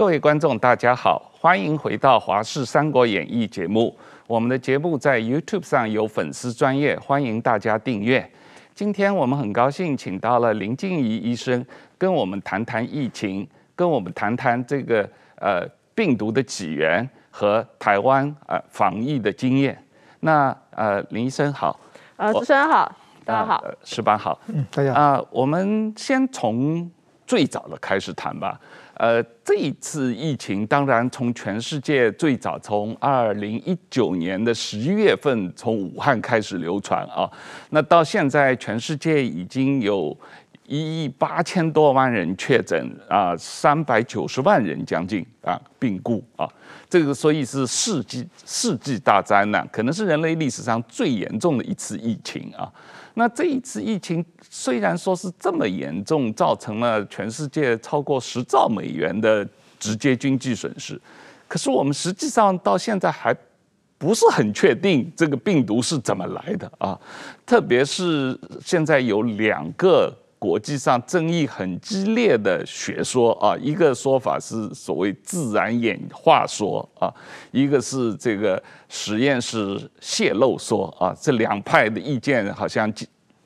[0.00, 3.94] 各位观众，大家好，欢迎回到《华视三国演义》节目。
[4.26, 8.26] 我们的节目在 YouTube 上有粉丝专业，欢迎大家订阅。
[8.74, 11.62] 今天我们很高兴请到了林静怡医生，
[11.98, 15.06] 跟我们谈谈疫情，跟我们谈谈这个
[15.36, 19.78] 呃病毒的起源和台湾呃防疫的经验。
[20.20, 21.78] 那呃林医生好，
[22.16, 22.90] 呃主持人好，
[23.22, 24.98] 大家好，矢板好，嗯大家好。
[24.98, 26.90] 啊、呃，我们先从
[27.26, 28.58] 最早的开始谈吧。
[29.00, 37.26] 呃，这一次疫情当然从全世界最早从二零一九年的十一月份从武汉开始流传啊，
[37.70, 40.14] 那到现在全世界已经有
[40.66, 46.46] 一亿八千多万人确诊啊，三百九十万人将近啊病故啊，
[46.90, 52.70] 这个所以是世纪世纪大灾难，可能是人类历史上最严重的一次疫情啊。
[53.14, 59.46] 那这一次疫情虽然说是这么严重，造成了全世界超过十兆美元的
[59.78, 61.00] 直接经济损失，
[61.48, 63.36] 可是我们实际上到现在还
[63.98, 66.98] 不是很确定这个病毒是怎么来的啊，
[67.44, 77.12] 特别是现在有两个国际上争议很激烈的学说啊，一个说法是所谓自然演化说啊，
[77.52, 82.90] 一个是这个实验室泄露说啊，这两派的意见好像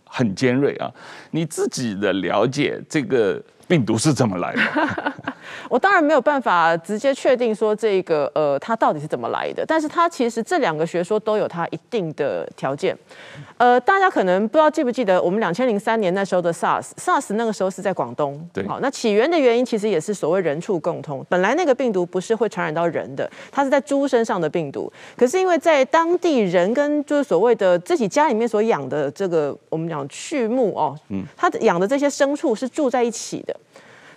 [0.04, 0.88] 很尖锐啊。
[1.32, 5.12] 你自己的了解，这个病毒是怎么来的？
[5.68, 12.96] 我当然没有办法直接确定说这个呃它到底是怎么来的，但是它其实这两个学说都有它一定的条件。
[13.56, 21.24] 呃，大家可能不知道记不记得我们两千零三年那时候的 SARS，SARS 那个时候是在广东，对，好，那起源的原因其实也是所谓人畜共通。
[21.28, 33.56] 本来那个病毒不是会传染到人的，它是在猪身上的病毒，可是因为在当地人跟就是所谓的自己家里面所养的这个我们讲畜牧哦，嗯，他养的这些牲畜是住在一起的。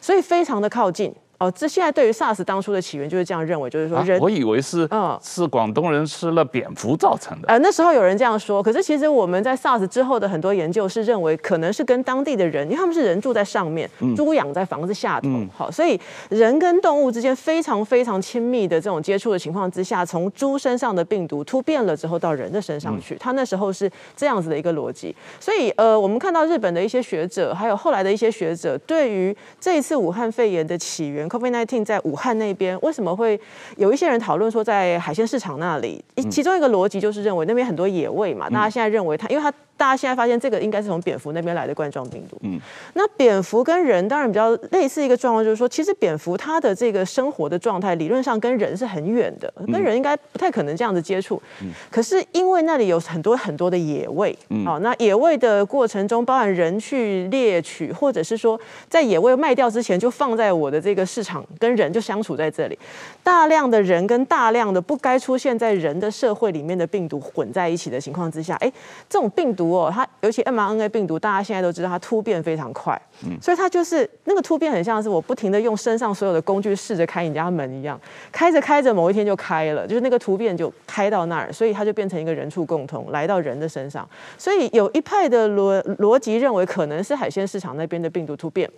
[0.07, 1.13] 所以非常的靠近。
[1.39, 7.47] 哦，这现在对于 SARS 当初的起源就是这样认为，就是说人，啊、我以为是，嗯，是广东人吃了蝙蝠造成的。
[7.47, 15.99] 呃，那时候有人这样说，可是其实我们在 SARS 之后的很多研究是认为，可能是跟当地的人，因为他们是人住在上面，猪养在房子下头，嗯、好，所以
[16.29, 25.15] 人跟动物之间非常非常亲密的这种接触的情况之下，从猪身上的病毒突变了之后到人的身上去，他那时候是这样子的一个逻辑。
[25.39, 33.39] 所以，呃，我们看到日本的一些学者，还有后来的一些学者，对于这一次武汉肺炎的起源，COVID-19 在武汉那边为什么会
[33.77, 36.03] 有一些人讨论说在海鲜市场那里？
[36.29, 39.51] 其中一个逻辑就是认为那边很多野味嘛，大家现在认为它，因为它。
[39.77, 42.37] 大家现在发现这个应该是从蝙蝠那边来的冠状病毒。
[42.41, 42.59] 嗯，
[42.95, 51.39] 那蝙蝠跟人当然比较类似一个状况，就是说，其实蝙蝠它的这个生活的状态理论上跟人是很远的，跟人应该不太可能这样子接触。
[51.61, 62.79] 嗯，可是因为那里有很多很多的野味，嗯，好，那野味的过程中，包含人去猎取，或者是说在野味卖掉之前就放在我的这个市场，跟人就相处在这里，
[63.23, 68.71] 大量的人跟大量的不该出现在人的社会里面的病毒混在一起的情况之下，哎，
[69.07, 69.66] 这种病毒。
[69.91, 77.99] 它尤其 mRNA 病毒，大家现在都知道它突变非常快，嗯，所以它就是那个突变很像是我不停的用身上所有的工具试着开你家门一样，
[78.31, 84.07] 开着开着某一天就开了，就是那个突变就开到那儿，所以它就变成一个人畜共通来到人的身上，
[84.37, 88.69] 所以有一派的逻逻辑认为可能是海鲜市场那边的病毒突变。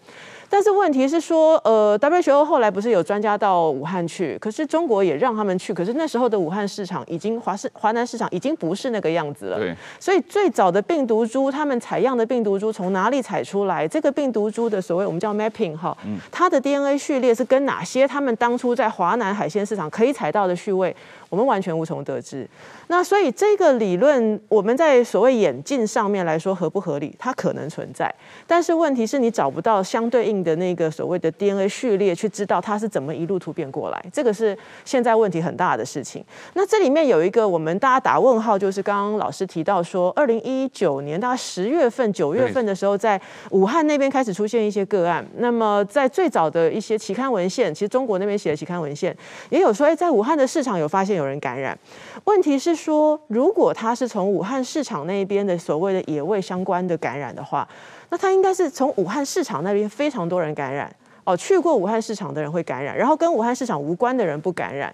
[0.50, 9.60] 但是问题是说，呃，WHO 后来不是有专家到武汉去，可是中国也让他们去，可是那时候的武汉市场已经华市华南市场已经不是那个样子了。
[9.60, 9.76] 对。
[10.00, 13.88] 所以最早的病毒株，他们采样的病毒株从哪里采出来？
[13.88, 15.96] 这个病毒株的所谓我们叫 mapping 哈，
[16.32, 20.96] 它的 DNA 序列是跟哪些他们当初在华南海鲜市场可以采到的序位？
[21.30, 22.48] 我们完全无从得知。
[22.88, 27.16] 那所以这个理论，我们在所谓演进上面来说合不合理？
[27.20, 28.14] 它可能存在，
[28.48, 34.04] 但是问题是你找不到相对应的那个所谓的 DNA 序列，去知道它是怎么一路突变过来。
[34.12, 36.26] 这个是现在问题很大的事情。
[36.56, 43.22] 那这里面有一个我们大家打问号，就是刚刚老师提到说，二零一九年大概十月份、九月份的时候，在
[43.52, 45.24] 武汉那边开始出现一些个案。
[45.38, 49.16] 那么在最早的一些期刊文献，其实中国那边写的期刊文献
[49.52, 51.19] 也有说，哎，在武汉的市场有发现。
[51.20, 51.78] 有人感染，
[52.24, 57.68] 问题是说，如果他是从武汉市场那边的所谓的野味相关的感染的话，
[58.10, 60.92] 那他应该是从武汉市场那边非常多人感染
[61.26, 64.92] 哦，去过武汉市场的人会感染，然后跟武汉市场无关的人不感染。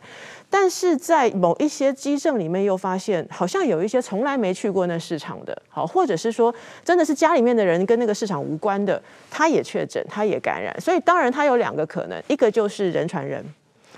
[0.49, 10.75] 但是在某一些基证里面又发现，好像有一些从来没去过那市场的，好，或者是说真的是家里面的人跟那个市场无关的，他也确诊，他也感染。
[10.81, 13.43] 所以当然他有两个可能，一个就是人传人。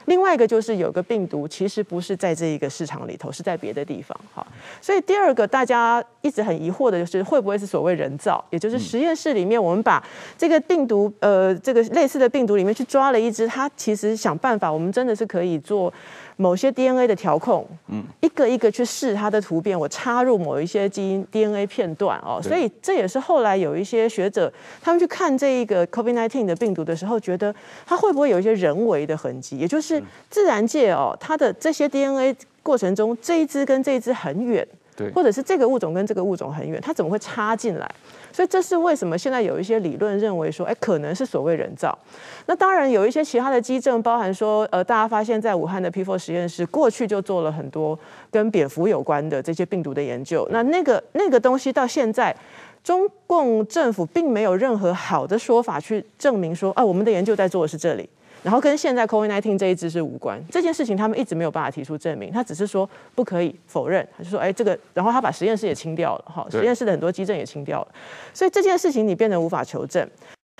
[0.07, 4.17] 另外一个就是有个病毒其实不是在这一个市场里头，是在别的地方。
[4.33, 4.45] 哈，
[4.81, 10.01] 所以第二个大家一直很疑惑的就是会不会是所谓人造，也就是实验室里面我们把
[10.37, 15.93] 这个病毒呃这个类似的病毒里面去抓了一只，它其实想办法，我们真的是可以做。
[16.37, 24.51] 某些 DNA 的调控，嗯，一个一个去试它的突变，我插入某一些基因 DNA 片段哦，所以这也是后来有一些学者
[24.81, 27.53] 他们去看这一个 COVID-19 的病毒的时候，觉得
[27.85, 34.65] 它会不会有一些人为的痕迹，也就是自然界哦，它的这些 DNA 过程中这一支跟这一支很远，
[35.13, 37.89] 或者是这个物种跟这个物种很远，它怎么会插进来？
[38.31, 41.97] 所以这是为什么现在有一些理论认为说，哎，可能是所谓人造。
[42.45, 47.97] 那当然有一些其他的基证，包含说，呃，大家发现在武汉的 P4 实验室过去就做了很多
[48.31, 50.47] 跟蝙蝠有关的这些病毒的研究。
[50.51, 52.35] 那那个那个东西到现在，
[52.87, 58.09] 中共政府并没有任何好的说法去证明说，啊，我们的研究在做的是这里。
[58.43, 67.87] 然后跟现在 COVID-19 这一支是无关，这件事情他们一直没有办法提出证明，他只是说不可以否认，他就说哎这个，然后他把实验室也清掉了，哈，实验室的很多基证也清掉了，
[68.33, 70.09] 所以这件事情你变得无法求证。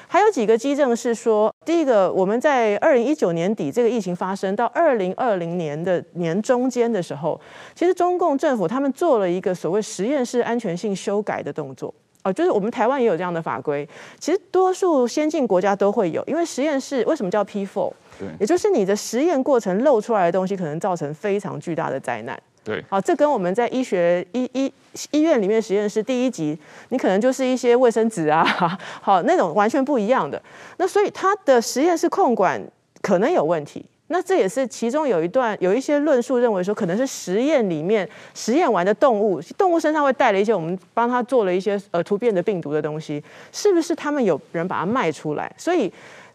[0.10, 7.40] 还有几个基证是说，第一个我们在二零一九年底这个疫情发生到二零二零年的年中间的时候，
[7.74, 9.30] 其实中共政府他们做了。
[9.30, 11.94] 一个所谓实验室安全性修改的动作。
[12.28, 13.88] 哦，就是我们台湾也有这样的法规，
[14.20, 17.92] 其实多数先进国家都会有，因为实验室为什么叫 P4？
[18.20, 22.38] 对，也就是你的实验过程漏出来的东西，可能造成非常巨大的灾难。
[22.64, 24.74] 对，好，这跟我们在医学医医
[25.12, 26.58] 医院里面实验室第一集，
[26.90, 28.44] 你可能就是一些卫生纸啊，
[29.02, 30.42] 好那种完全不一样的。
[30.78, 32.62] 那所以它的实验室控管
[33.02, 33.86] 可能有问题。
[34.10, 43.22] 那这也是其中有一段有一些论述认为说，可能是实验里面实验完的动物，动物身上会带了一些我们帮他做了一些呃突变的病毒的东西，
[43.52, 45.54] 是不是他们有人把它卖出来？
[45.58, 45.92] 所以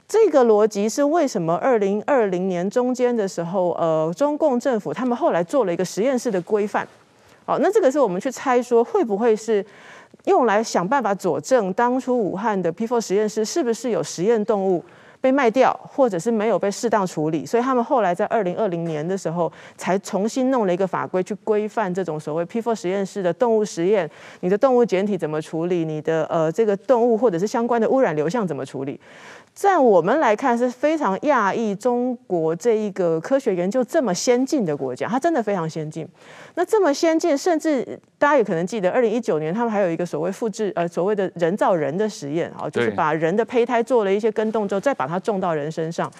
[0.06, 6.86] 这个逻辑是为什么二零二零年中间的时候，呃，中共政府他们后来做了一个实验室的规范。
[7.46, 9.64] 好，那这个是我们去猜说会不会是
[10.26, 14.84] 用来想办法佐证当初武汉的 P4 实验室是不是有实验动物？
[15.22, 24.10] 被卖掉，或者是没有被适当处理，所以他们后来在二零二零年的时候，才重新弄了一个法规去规范这种所谓 P4 实验室的动物实验，
[24.40, 29.00] 你的动物检体怎么处理，你的呃这个动物或者是相关的污染流向怎么处理。
[29.54, 36.08] 在我们来看是非常讶异，中国这一个科学研究这么先进的国家，它真的非常先进。
[36.54, 37.86] 那这么先进，甚至
[38.18, 46.10] 大家也可能记得，二零一九年他们还有一个所谓复制呃所谓的人造人的实验啊，就是把人的胚胎做了一些跟动之后，再把它它种到人身上。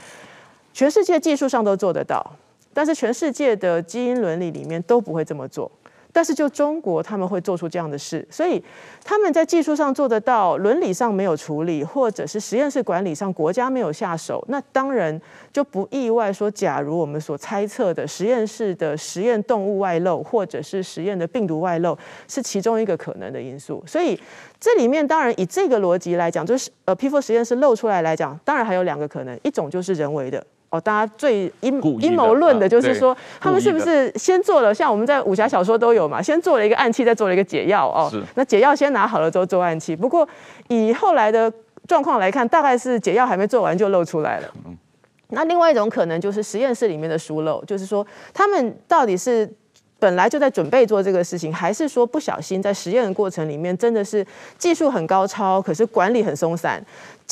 [0.74, 2.24] 全世界技术上都做得到，
[2.72, 5.70] 但是全世界的基因伦理里面都不会这么做。
[6.12, 8.62] 但是就中国他们会做出这样的事，所以
[9.02, 15.18] 他们在技术上做得到，伦理上没有处理，或者是实验室管理上国家没有下手，那当然
[15.52, 21.96] 就不意外说，假如我们所猜测的实验室的实验动物外漏，或者是实验的病毒外漏，
[22.28, 23.82] 是其中一个可能的因素。
[23.86, 24.20] 所以
[24.60, 30.44] 这里面当然以这个逻辑来讲，就是呃 P4 实验室漏出来来讲，当然还有两个可能，一种就是人为的。
[30.72, 34.74] 哦，大家最阴阴谋论的就是说，他们是不是先做了？
[34.74, 38.10] 像我们在武侠小说都有嘛，先做了一个暗器，再做了一个解药哦。
[38.36, 39.94] 那解药先拿好了之后做暗器。
[39.94, 40.26] 不过
[40.68, 41.52] 以后来的
[41.86, 44.48] 状况来看，大概是解药还没做完就露出来了。
[45.28, 49.46] 那另外一种可能就是实验室里面的疏漏，就是说他们到底是
[49.98, 54.26] 本来就在准备做这个事情，还是说不小心在实验的过程里面真的是
[54.56, 56.82] 技术很高超，可是管理很松散。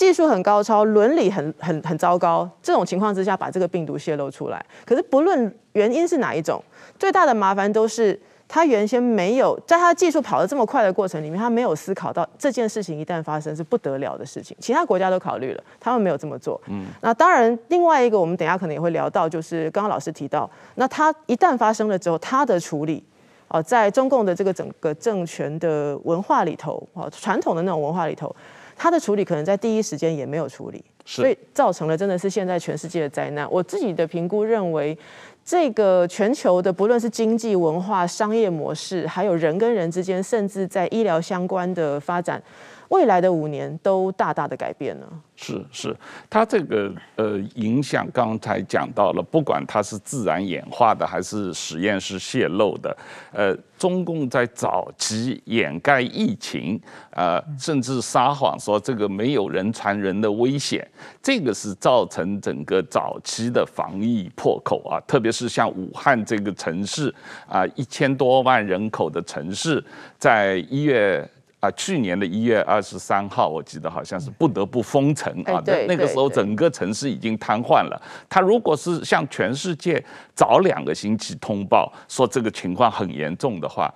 [0.00, 4.64] 技术很高超，伦理很很很糟糕，这种情况之下把这个病毒泄露出来。
[4.86, 6.58] 可是不论原因是哪一种，
[6.98, 14.56] 最大的麻烦都是他原先没有在他技术跑得这么快的过程里面，他没有思考到这件事情一旦发生是不得了的事情。
[14.58, 16.58] 其他国家都考虑了，他们没有这么做。
[16.68, 23.04] 嗯，那当然，另外一个我们等下可能也会聊到，就是刚刚老师提到，那他一旦发生了之后，他的处理
[23.48, 28.34] 啊，在中共的这个整个政权的文化里头哦，传统的那种文化里头。
[28.82, 33.46] 他的处理可能在第一时间也没有处理，所以造成了真的是现在全世界的灾难。
[33.52, 34.96] 我自己的评估认为，
[35.44, 42.42] 这个全球的不论是经济、文化、商业模式，还有人跟人之间，甚至在医疗相关的发展。
[42.90, 45.08] 未来的五年都大大的改变了。
[45.36, 45.96] 是是，
[46.28, 52.94] 它这个呃影响，刚才讲到了，不管它是自然演化的还是实验室泄露的，
[53.32, 56.78] 呃，中共在早期掩盖疫情，
[57.12, 60.86] 呃，甚至撒谎说这个没有人传人的危险，
[61.22, 67.14] 这个是造成整个早期的防疫破口啊，特别是像武汉这个城市
[67.48, 69.82] 啊，一千多万人口的城市，
[70.18, 71.26] 在一月。
[71.60, 75.62] 啊，去年的一月二十三号，我记得好像是不得不封城啊。
[75.66, 78.02] 那那个时候，整个城市已经瘫痪了。
[78.28, 80.02] 他如果是向全世界
[80.34, 83.92] 早两个星期通报说这个情况很严重的话，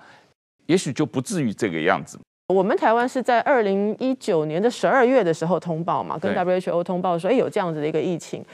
[0.67, 2.19] 也许就不至于这个样子。
[2.53, 8.45] 我们台湾是在二零一九年的十二月的时候通报嘛，跟 WHO 通报说，哎，有这样子的一个疫情。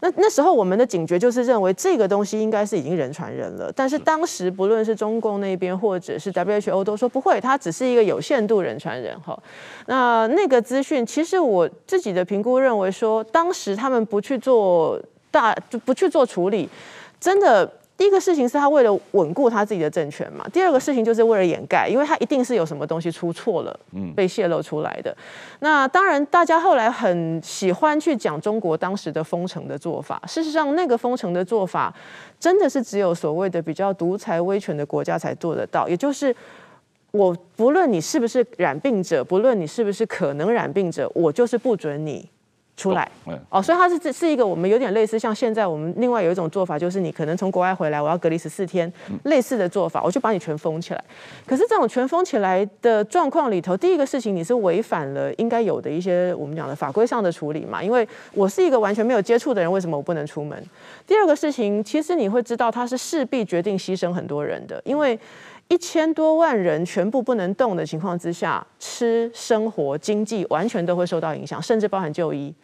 [0.00, 9.38] 那那时候我们的警觉就是认为这个东西应该是已经人传人了，但是当时不论是中共那边或者是 WHO 都说不会，它只是一个有限度人传人哈。
[9.86, 16.68] 那那个资讯其实我自己的评估认为说，当时他们不去做大就不去做处理，
[17.18, 17.70] 真的。
[17.96, 25.16] 第一个事情是他为了稳固他自己的政权嘛，第二个事情就是为了掩盖，因为他一定是有什么东西出错了，嗯，被泄露出来的。
[25.60, 30.20] 那当然，大家后来很喜欢去讲中国当时的封城的做法。
[30.26, 31.94] 事实上，那个封城的做法
[32.40, 36.34] 真的是只有所谓的比较独裁威权的国家才做得到，也就是
[37.12, 42.28] 我不论你是不是染病者，不论你是不是可能染病者，我就是不准你。
[42.76, 43.08] 出来
[43.50, 48.92] 哦，所以它是这是一个我们有点类似，像现在我们另外有一种做法，就是你可能从国外回来，我要隔离十四天，
[49.24, 51.04] 类似的做法，我就把你全封起来。
[51.46, 60.60] 可是这种全封起来的状况里头，第一个事情你是违反了应该有的一些我们讲的法规上的处理嘛，因为我是一个完全没有接触的人，为什么我不能出门？
[61.06, 65.16] 第二个事情，其实你会知道，它是势必决定牺牲很多人的，因为。
[65.68, 72.54] 一千多万人全部不能动的情况之下，吃、生活、经济完全都会受到影响，甚至包含就医。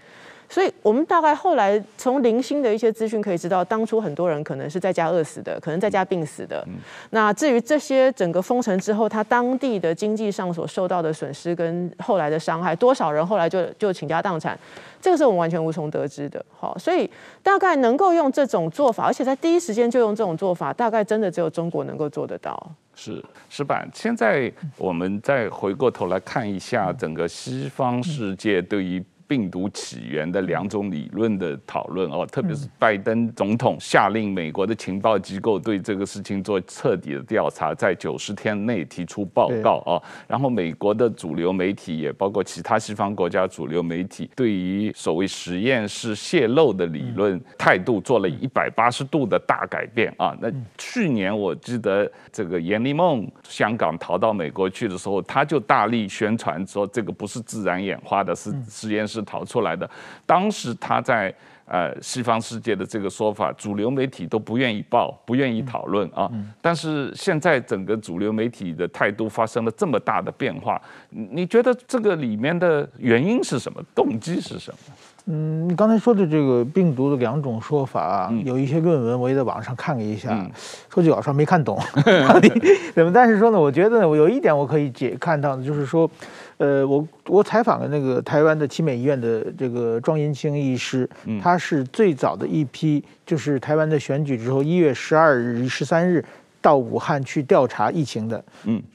[0.48, 6.66] 所以，我们大概后来从零星的一些资讯可以知道，当初很多人可能是在家饿死的，可能在家病死的。
[7.10, 14.58] 那至于这些整个封城之后，他当地的经济上所受到的损失跟后来的伤害，多少人后来就就倾家荡产，
[15.00, 16.44] 这个是我们完全无从得知的。
[16.58, 17.08] 好，所以
[17.44, 22.72] 大概能够用这种做法，而且在第一时间就用这种做法，大概真的只有中国能够做得到。
[23.02, 23.88] 是，石板。
[23.94, 29.02] 现在我们再回过头来看一下整个西方世界对于。
[29.30, 40.02] 病毒起源的两种理论的讨论哦，特别是拜登总统下令美国的情报机构对这个事情做彻底的调查，在九十天内提出报告啊。
[40.26, 50.36] 然后美国的主流媒体也包括其他西方国家主流媒体，对于所谓实验室泄露的理论态度做了一百八十度的大改变啊。
[50.40, 59.19] 那去年我记得这个严立梦香港逃到美国去的时候，他就大力宣传说这个不是自然演化的，是实验室。
[59.22, 59.88] 逃出来的，
[60.26, 61.34] 当时他在
[61.66, 66.28] 呃西方世界的这个说法，主流媒体都不愿意报，不愿意讨论啊。
[66.60, 73.80] 但是现在整个主流媒体的态度发生了这么大的变化，你觉得这个里面的原因是什么？
[73.94, 74.94] 动机是什么？
[75.26, 80.44] 嗯，你刚才说的这个病毒的两种说法啊，有一些论文我也在网上看了一下，
[80.92, 81.78] 说句老实话没看懂
[82.26, 82.50] 到底
[82.94, 83.12] 怎么。
[83.12, 86.10] 但是说呢，我觉得，我有一点我可以解看到的，就是说。
[86.60, 91.08] 呃，我我采访了那个台湾的奇美医院的这个庄银清医师，
[91.42, 96.22] 他是最早的一批，就是台湾的选举之后，一月十二日、十三日
[96.60, 98.44] 到武汉去调查疫情的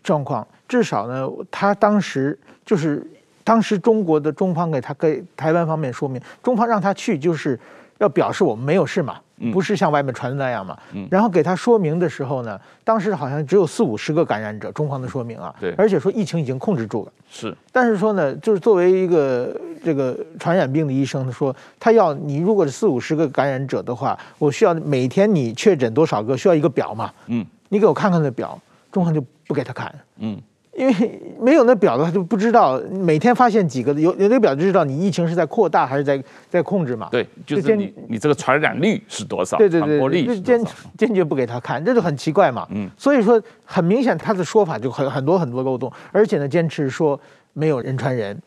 [0.04, 0.48] 状况。
[0.68, 3.04] 至少呢，他当时就是
[3.44, 7.60] 当时中国的中方给他给台湾方面说明，中方让他去就是
[7.98, 9.20] 要表示我们没有事嘛。
[9.52, 10.78] 不是像外面传的那样嘛？
[11.10, 15.54] 然后给他说明的时候呢，当时好像只有四五十个感染者，中方的说明啊。
[15.60, 15.74] 对。
[15.78, 17.12] 而且说疫情已经控制住了。
[17.30, 17.56] 是。
[17.72, 27.12] 但是说呢，就是作为一个这个传染病的医生，他说他要你如果是四五十个感染者的话，我需要每天你确诊多少个，需要一个表嘛。
[27.28, 27.46] 嗯。
[27.70, 28.58] 你给我看看那表，
[28.92, 29.94] 中方就不给他看。
[30.18, 30.42] 嗯。
[30.76, 37.08] 因为没有那表的话，就不知道每天发现几个，有有那个表就知道你疫情是在扩大还是在在控制嘛？
[37.10, 39.58] 对，就是你你这个传染率是多少？
[39.58, 40.62] 对对对，坚
[40.98, 42.68] 坚决不给他看，这就很奇怪嘛。
[42.72, 47.18] 嗯，所以说很明显他的说法就很很多很多漏洞，而且呢坚持说
[47.54, 48.38] 没有人传人。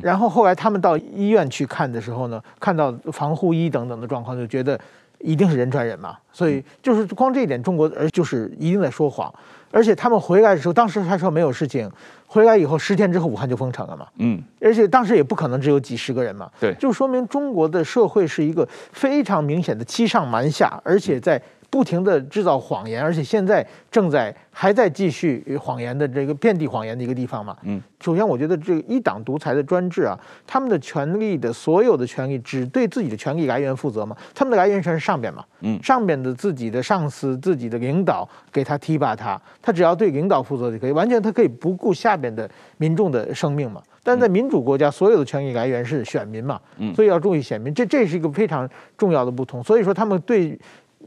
[0.00, 4.78] 然后后来他们到医院去看的时候呢，看到防护衣等等的状况，就觉得
[5.18, 6.16] 一定是人传人嘛。
[6.32, 9.32] 所以就是光这一点，中国而就是一定在说谎。
[9.72, 11.90] 而且他们回来的时候，当时他说没有事情，
[12.26, 14.06] 回来以后十天之后武汉就封城了嘛。
[14.18, 16.48] 嗯，而且当时也不可能只有几十个人嘛。
[16.60, 21.42] 对，就说明中国的社会是一个非常明显的欺上瞒下，而且在。
[21.72, 27.56] 不停地制造谎言，而且现在正在还在继续谎言的这个遍地谎言的一个地方嘛。
[27.62, 30.14] 嗯，首先我觉得这个一党独裁的专制啊，
[30.46, 35.42] 他们的权力的所有的权力只对自己的权力来源负责嘛，他们的来源全是上边嘛。
[35.60, 43.80] 嗯，上边的自己的上司、自己的领导给他提拔他，他只要对领导负责就可以，完全他可以不顾下边的民众的生命嘛。
[44.04, 46.60] 但在民主国家，所有的权力来源是选民嘛。
[46.76, 49.64] 嗯，所以要注意选民，这这是一个非常重要的不同。
[49.64, 50.58] 所以说他们对。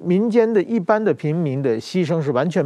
[0.01, 2.63] 民间的一般的平民的牺牲是完全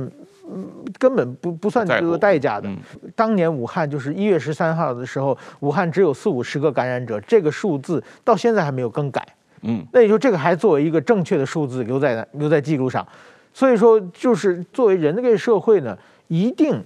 [0.98, 2.67] 根本不不算这个代价的。
[2.67, 2.77] 嗯、
[3.15, 9.25] 当年武汉就是一月十三号的时候，武汉只有四五十个感染者，这个数字到现在还没有更改。
[9.62, 13.07] 嗯，那也就这个还作为一个正确的数字留在留在记录上。
[13.53, 16.83] 所以说，就是作为人类社会呢，一定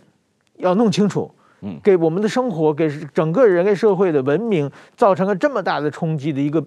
[0.58, 1.32] 要弄清楚，
[1.62, 6.64] 嗯，给我们的生活，给整个人类社会的文明造成了这么大的冲击的一个。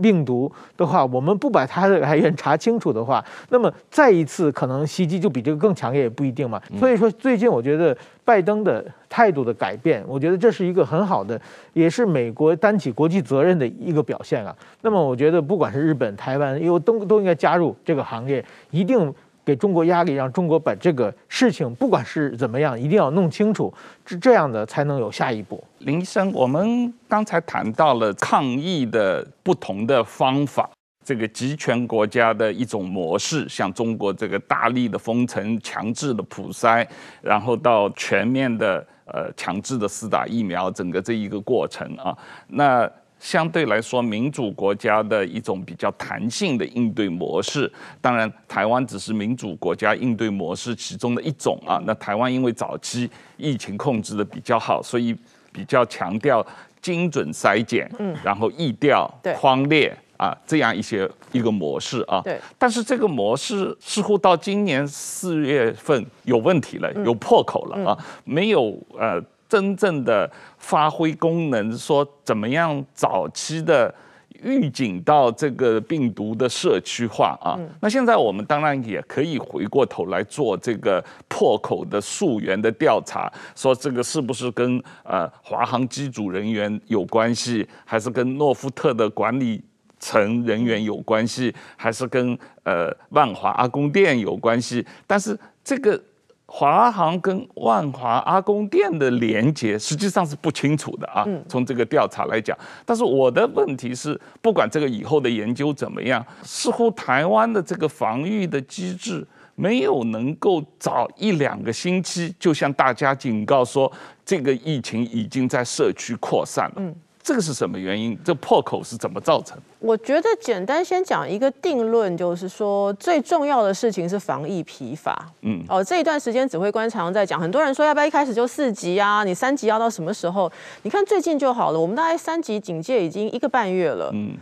[0.00, 6.60] 病毒的话，我们不把它的来源查清楚的话，那么再一次可能袭击就比这个更强烈也不一定嘛。
[6.78, 11.40] 所以说，最近我觉得拜登的态度的改变，我觉得这是一个很好的，
[11.72, 14.54] 也是美国担起国际责任的一个表现啊。
[14.82, 19.14] 那么我觉得，不管是日本、台湾，因为都都应该加入这个行业，一定。
[19.46, 23.72] 给中国压力，让中国把这个事情不管是怎么样，一定要弄清楚，
[24.04, 25.62] 是这样的才能有下一步。
[25.78, 30.68] 林医生，我们刚才谈到了抗疫的不同的方法，
[31.04, 36.84] 这个集权国家的一种模式，像中国这个大力的封城、强制的普筛，
[37.22, 42.90] 然后到全面的呃强制的四打疫苗，整个这一个过程啊，那。
[43.18, 47.70] 相对来说，民主国家的一种比较弹性的应对模式。
[48.00, 51.80] 当然，台湾只是民主国家应对模式其中的一种啊。
[51.86, 55.16] 那台湾因为早期疫情控制的比较好，所以
[55.50, 56.46] 比较强调
[56.80, 62.20] 精准筛检，嗯，然后疫调、框列啊这样一些一个模式啊。
[62.22, 62.38] 对。
[62.58, 69.20] 但是这个模式似乎到今年四月份有问题了，有破口了啊，没有呃。
[69.48, 73.94] 真正的发挥功能，说怎么样早期的
[74.42, 77.56] 预警到这个病毒的社区化啊？
[77.80, 89.62] 那现在我们当然也可以回过头来做这个破口的溯源的调查，说这个是不是跟呃华航机组人员有关系，还是跟诺夫特的管理
[89.98, 94.84] 层人员有关系，还是跟呃万华阿公店有关系？
[95.06, 95.98] 但是这个。
[96.46, 102.56] 华航跟万华阿公店的连接实际上是不清楚的啊，从这个调查来讲。
[102.84, 109.26] 但是我的问题是，不管这个以后的研究怎么样，似乎台湾的这个防御的机制
[109.56, 113.90] 没有能够早一两个星期就向大家警告说，
[114.24, 116.82] 这个疫情已经在社区扩散了。
[117.26, 118.16] 这个是什么原因？
[118.24, 119.58] 这破口是怎么造成？
[119.80, 125.26] 我觉得简单先讲一个定论，就是说最重要的事情是防疫疲乏。
[125.42, 129.24] 嗯，哦，这一段时间指挥官常常在讲，很多人说要不要一开始就四级啊？
[129.24, 130.48] 你三级要到什么时候？
[130.82, 134.12] 你看最近就好了，我们大概三级警戒已经一个半月了。
[134.14, 134.36] 嗯。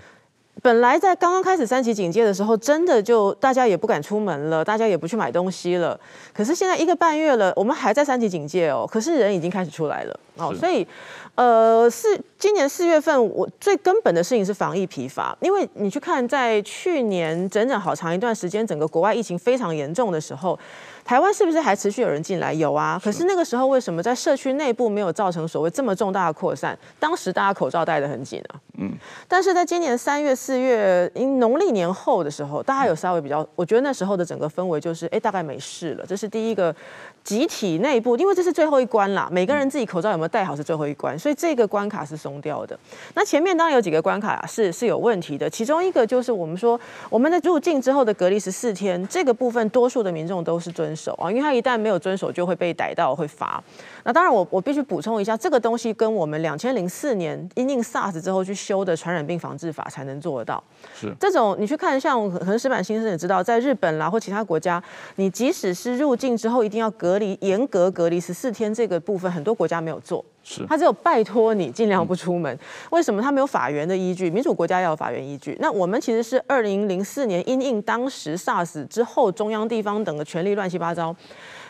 [0.62, 5.98] 本来在刚刚开始三级警戒的时候，真的就大家也不敢出门了，大家也不去买东西了。
[6.32, 10.86] 可是现在一个半月了，我们还在三级警戒哦，可是人已经开始出来了哦，所以，
[11.34, 20.58] 呃，是今年四月份，我最根本的事情是防疫疲乏，因为你去看，在去年整整好长一段时间，整个国外疫情非常严重的时候。
[21.04, 22.50] 台湾是不是还持续有人进来？
[22.54, 26.78] 有啊，可是那个时候为什么在社区内部没有造成所谓这么重大的扩散？
[26.98, 28.56] 当时大家口罩戴得很紧啊。
[28.78, 28.90] 嗯。
[29.28, 36.06] 但是在今年三月、四月，因农历年后的时候，大家有稍微比较，我觉得那时候的整个氛围就是，哎，大概没事了。
[36.06, 36.74] 这是第一个
[37.22, 42.78] 集体内部，因为这是最后一关啦，每个人自己口罩有没有戴好是最后一关，所以这个关卡是松掉的。
[43.14, 53.64] 那前面当然有几个关卡是是有问题的，其中一个就是我们说我们的入境之后的隔离十四天，这个部分多数的民众都是遵守啊，因为他一旦没有遵守，就会被逮到，会罚。
[54.02, 60.62] 那当然我，我我必须补充一下，这个东西跟我们两千零四年因应 SARS 之后去修的传染病防治法才能做得到。
[60.94, 64.82] 是这种你去看，像可能石板先生也知道，在日本啦或其他国家，
[65.16, 70.22] 你即使是入境之后一定要隔离，严格隔离十四天，这个部分很多国家没有做。
[70.68, 72.58] 他只有拜托你尽量不出门。
[72.90, 74.30] 为什么他没有法源的依据？
[74.30, 75.56] 民主国家要有法源依据。
[75.60, 81.14] 那我们其实是二零零四年因应当时 SARS 之后，中央地方等的权力乱七八糟，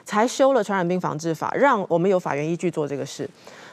[0.04, 3.28] 才修了传染病防治法，让我们有法源依据做这个事。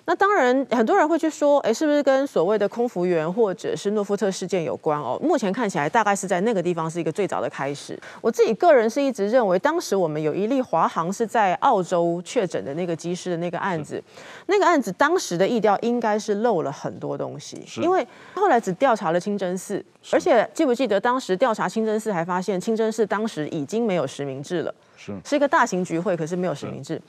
[0.05, 5.19] 那当然，很多人会去说，哎，是不是跟所谓的空服员或者是诺夫特事件有关哦？
[5.21, 7.97] 目前看起来，大概是在那个地方是一个最早的开始。
[8.19, 14.03] 我自己个人是一直认为，当时我们有一例华航是在澳洲确诊的那个机师的那个案子，
[14.47, 24.73] 那个案子当时的意调应该是漏了很多东西，因为后来只调查了清真寺，而且记不记得当时调查清真寺还发现清真寺当时已经没有实名制了。
[25.03, 27.01] 是，是一个大型聚会，可是没有实名制。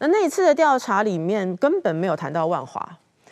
[0.00, 2.86] 那那一次的调查里面根本没有谈到万华，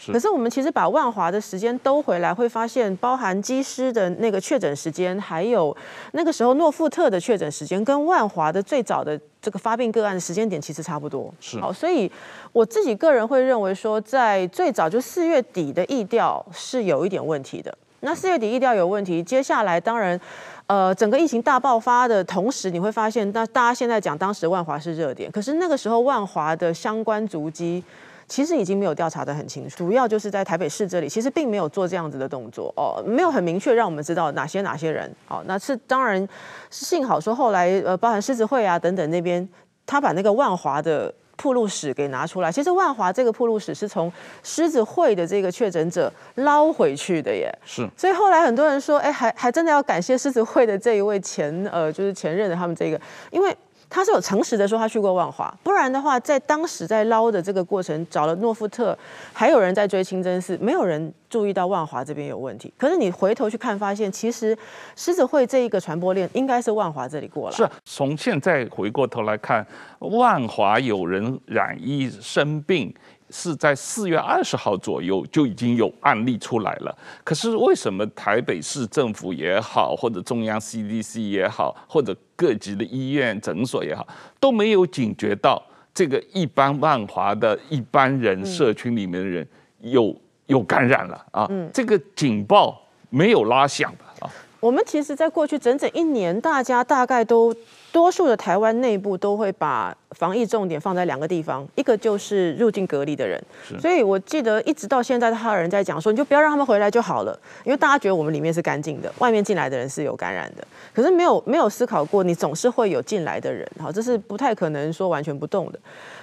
[0.07, 5.77] 可是我们其实把万华的时间兜回来，会发现包含机师的那个确诊时间，还有
[6.13, 11.33] 那个时候诺富特的确诊时间，跟万华的最早的这个发病个案的时间点其实差不多。
[11.39, 12.11] 是，好，所以
[12.53, 17.77] 我自己个人会认为说，在最早就四月底的疫调是有一点问题的。
[18.01, 20.21] 那四月底疫调有问题，接下来当然，
[20.67, 27.83] 呃，整个疫情大爆发的同时，你会发现，那大家现在讲当时万华是热点，可是那个时候万华的相关足迹。
[28.29, 35.09] 其实已经没有调查得很清楚，主要就是在台北市这里，其实并没有做这样子的动作哦，没有很明确让我们知道哪些哪些人。
[35.29, 36.29] 哦，那是当然，
[36.69, 39.49] 幸好说后来呃，包含狮子会啊等等那边，
[39.87, 42.51] 他把那个万华的暴露史给拿出来。
[42.51, 47.53] 其实万华这个铺路史是从狮子会的这个确诊者捞回去的耶。
[47.65, 47.89] 是。
[47.97, 53.57] 所以后来很多人说，哎，还还真的要感谢狮子会的这一位前呃，就是前任的他们这个，因为。
[53.89, 58.97] 他是有诚实的说他去过万华，不然的话，在当时在捞的这个过程，找了诺富特，
[59.33, 62.73] 还有人在追清真寺，没有人注意到万华这边有问题。
[62.77, 64.57] 可是你回头去看，发现其实
[64.97, 67.57] 狮子会这一个传播链应该是万华这里过来。
[67.57, 69.67] 是，从现在回过头来看，
[70.01, 72.95] 万华有人染疫生病。
[73.31, 84.07] 是在四月二十号左右就已经有案例出来了，可是为什么台北市政府也好，或者中央 CDC 也好，或者各级的医院诊所也好，
[84.39, 85.63] 都没有警觉到
[85.93, 89.47] 这个一般万华的一般人社群里面的人
[89.81, 90.15] 有
[90.47, 91.51] 有感染了啊？
[91.75, 94.31] 这个警报没有拉响啊？
[94.61, 97.55] 我们其实，在过去整整一年，大家大概都。
[97.97, 103.43] 多数的台湾内部都会把防疫重点放在两个地方，一个就是入境隔离的人，
[103.81, 110.69] 所以我记得一直到现在，还有人在讲说，你就不要让他们回来就好了，因为大家觉得我们里面是干净的，外面进来的人是有感染的。
[110.95, 115.79] 可是没有没有思考过，你总是会有进来的人，好，这是不太可能说完全不动的。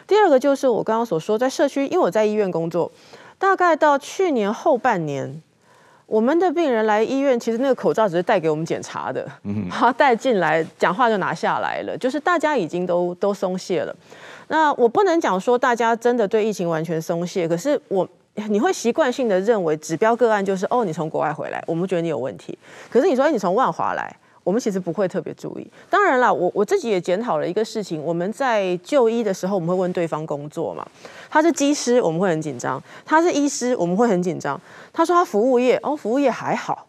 [0.06, 2.92] 第二个就是我刚刚所说，在社区，因为我在医院工作，
[3.40, 5.42] 大概到去年后半年。
[6.14, 9.28] 我们的病人来医院，其实那个口罩只是带给我们检查的，
[9.68, 13.96] 他带进来讲话就拿下来了，就是大家已经都都松懈了。
[14.50, 18.08] 那我不能讲说大家真的对疫情完全松懈，可是我
[18.48, 22.56] 你会习惯性的认为指标个案就是哦，你从国外回来，我们觉得你有问题。
[22.92, 24.16] 可是你说，哎，你从万华来。
[24.44, 25.66] 我们其实不会特别注意。
[25.90, 28.02] 当然啦，我我自己也检讨了一个事情。
[28.04, 30.86] 我们在就医的时候，我们会问对方工作嘛？
[31.30, 34.60] 他是机师，我们会很紧张；他是医师，我们会很紧张。
[34.92, 36.86] 他说他服务业，哦，服务业还好，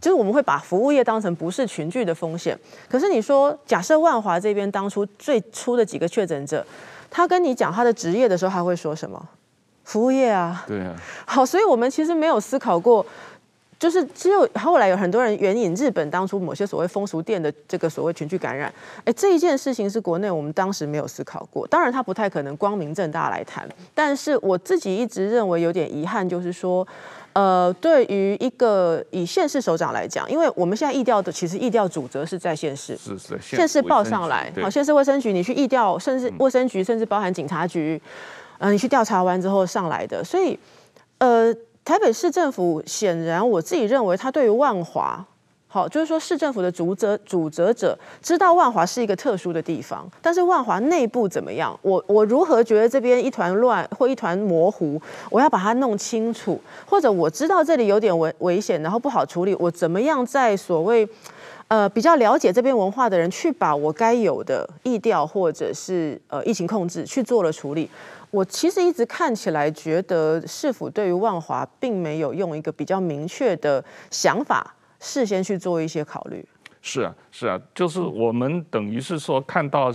[0.00, 2.58] 就是我们会把服务业当成不是群聚的风险。
[2.88, 6.66] 可是你说，假设万华这边当初最初的几个确诊者，
[7.10, 9.28] 他跟你讲他的职业的时候，他会说什么？
[9.84, 10.64] 服务业啊。
[10.66, 10.94] 对啊。
[11.24, 13.06] 好，所以我们其实没有思考过。
[13.78, 18.72] 就是只有后来有很多人援引日本当初某些所谓风俗店的这个所谓群聚感染，
[19.04, 21.66] 哎，这一件事情是国内我们当时没有思考过。
[21.66, 23.68] 当然，他不太可能光明正大来谈。
[23.94, 26.86] 但是我自己一直认为有点遗憾，就是说，
[27.34, 38.00] 呃，对于一个以县市首长来讲，因为我们现在疫调的其实疫调主责是在县市，是是县市报上来，好，县市卫生局你去疫调，甚至卫生局甚至包含警察局，
[38.56, 40.58] 呃，你去调查完之后上来的，所以，
[41.18, 41.54] 呃。
[41.86, 45.24] 台北市政府显然，我自己认为，他对于万华，
[45.68, 51.78] 好，就是说市政府的主责主责者知道万华是一个特殊的地方，但是万华内部怎么样？
[51.82, 55.00] 我我如何觉得这边一团乱或一团模糊？
[55.30, 61.08] 我要把它弄清楚，或者我知道这里有点危危险，然后不好处理，我怎么样在所谓
[61.68, 67.88] 呃比较了解这边文化的人去把我该有的疫调或者是呃疫情控制去做了处理？
[68.30, 76.44] 我其实一直看起来觉得市府对于万华并没有用一个比较明确的想法，事先去做一些考虑。
[76.82, 79.90] 是啊，是啊，就是我们等于是说看到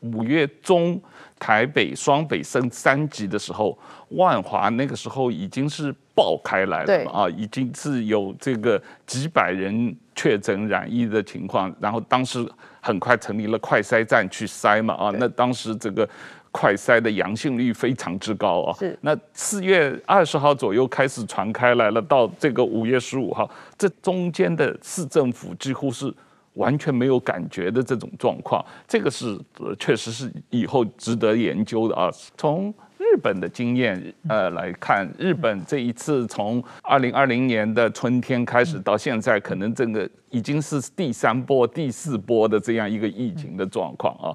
[0.00, 1.00] 五月中
[1.38, 3.76] 台北双北升三级的时候，
[4.10, 12.46] 万华那个时候已经是爆开来了啊，已经是有这个几百人确诊染疫的情况，然后当时
[12.80, 16.06] 很快成立了快筛站去筛嘛啊，那当时这个。
[16.50, 18.76] 快筛的阳性率非常之高啊！
[18.78, 18.98] 是。
[19.02, 26.12] 那四月二十号左右开始传开来了，到这个五月十五号，这中间的市政府几乎是
[26.54, 29.38] 完全没有感觉的这种状况，这个是
[29.78, 32.10] 确实是以后值得研究的啊。
[32.38, 44.32] 从日本的经验呃来看，日本这一次从二零二零年的春天开始到现在，可能这个已经是第三波、第四波的这样一个疫情的状况啊。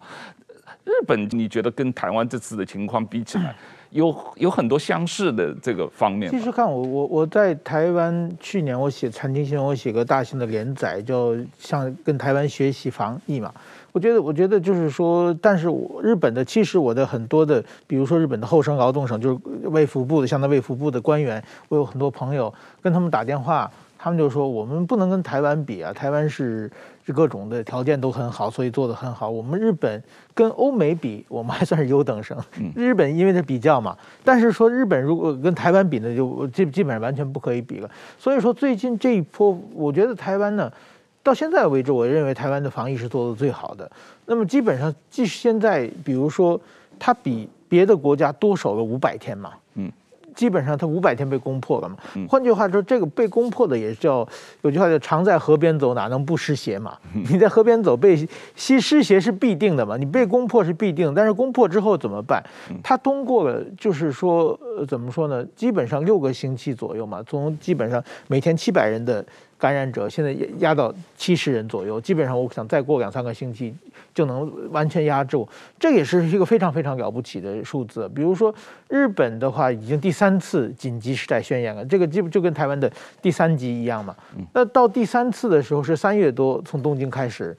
[0.92, 3.56] 日本，你觉得跟台湾这次的情况比起来，
[3.92, 6.30] 有有很多相似的这个方面？
[6.30, 13.52] 其实看我我我在台湾去年我写财经新闻，我写个大型的连载，就像跟台湾学习防疫嘛。
[13.94, 23.70] 我觉得我觉得就是说，但是我日本的其实我的很多的，比如说日本的厚生劳动省，就是卫福部的，像那卫福部的官员，我有很多朋友跟他们打电话。
[24.04, 26.68] 他们就说我们不能跟台湾比啊，台湾是
[27.06, 29.30] 是各种的条件都很好，所以做得很好。
[29.30, 30.02] 我们日本
[30.34, 32.36] 跟欧美比，我们还算是优等生。
[32.76, 37.88] 日本因为它比较嘛，但是说日本如果跟台湾比呢，就基基本上完全不可以比了。
[38.18, 40.74] 所以说最近这一波，我觉得台湾呢，
[41.22, 43.92] 到现在为止，我认为台湾的防疫是做得最好的。
[44.26, 46.60] 那么基本上，即使现在，比如说
[46.98, 49.92] 它比别的国家多守了五百天嘛，嗯。
[50.36, 51.96] 基本上他五百天被攻破了嘛，
[52.28, 54.28] 换句话说，这个被攻破的也叫
[54.62, 56.98] 有句话叫“常在河边走，哪能不湿鞋”嘛。
[57.14, 59.98] 你在河边走，被吸湿鞋是必定的嘛。
[59.98, 62.44] 你被攻破是必定，但是攻破之后怎么办？
[62.84, 65.46] 他通过了，就是说，呃，怎么说呢？
[65.56, 69.26] 基本上六个星期左右嘛，从基本上每天七百人的。
[69.62, 73.72] 感染者现在压到七十人左右，基本上我想再过两三个星期
[74.12, 75.48] 就能完全压住，
[75.80, 78.10] 这也是一个非常非常了不起的数字。
[78.16, 78.52] 比如说
[78.90, 84.16] 日本的话，已经第三次紧急事态宣言了，这个基本就跟台湾的第三级一样嘛。
[84.54, 87.56] 那到第三次的时候是三月多，从东京开始，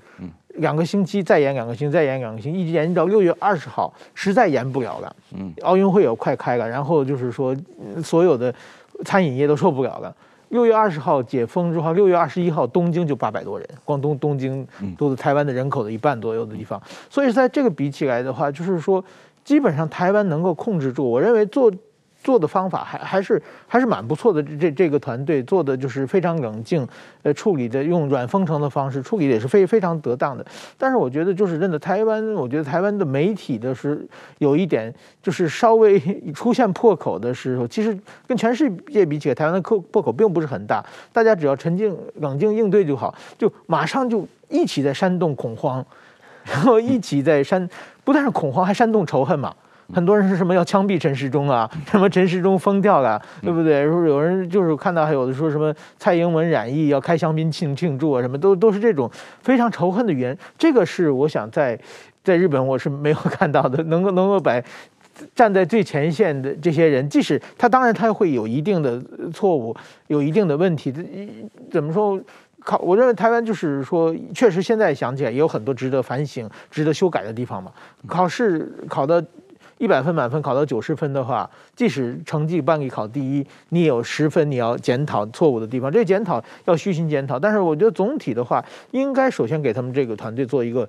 [0.56, 5.16] 两个星期再延两个星期，再延两个星期，一直延到六月二十号，实在延不了了。
[5.62, 7.56] 奥运会也快开了，然后就是说
[8.02, 8.52] 所有的
[9.04, 10.12] 餐饮业都受不了了。
[10.52, 19.02] 六月二十号解封之后，六月二十一号东京就八百多人，光东东京都是台湾的人口的一半左右的地方，所以在这个比起来的话，就是说
[19.42, 21.72] 基本上台湾能够控制住，我认为做。
[22.22, 26.86] 做的方法还还是还是蛮不错的，这这个团队做的就是非常冷静，
[27.22, 30.46] 呃，处理的用软封城的方式处理的也是非非常得当的。
[30.78, 34.06] 但是我觉得就是真的台湾，我觉得台湾的媒体的是
[34.38, 36.00] 有一点就是稍微
[36.32, 45.84] 出现破口的时候，其实跟全世界比起来，台湾的破破口并不是很大，大家只要沉静冷静应对就好，就马上就一起在煽动恐慌，
[46.44, 47.68] 然后一起在煽
[48.04, 49.52] 不但是恐慌，还煽动仇恨嘛。
[49.92, 51.70] 很多人是什么要枪毙陈时中啊？
[51.86, 53.86] 什么陈时中疯掉了，对不对？
[53.86, 59.10] 说有人就是看到还有的说什么蔡英文染疫要开香槟庆庆祝啊，什么都都是这种
[59.42, 60.36] 非常仇恨的语言。
[60.56, 61.78] 这个是我想在
[62.24, 64.60] 在日本我是没有看到的，能够能够把
[65.34, 69.02] 站在最前线的这些人，即使他当然他会有一定的
[69.32, 69.76] 错误，
[70.06, 70.92] 有一定的问题，
[71.70, 72.18] 怎么说？
[72.64, 77.72] 考我认为台湾就是说，确实现在想起来也有很多值得反省、值得修改的地方嘛。
[78.06, 79.22] 考试考的。
[79.78, 85.90] 一百分满分考到九十分的话，即使成绩班里考第一，你也有十分你要检讨错误的地方。
[85.90, 90.88] 这检讨要虚心检讨，但是我觉得总体的话，应该首先给他们这个团队做一个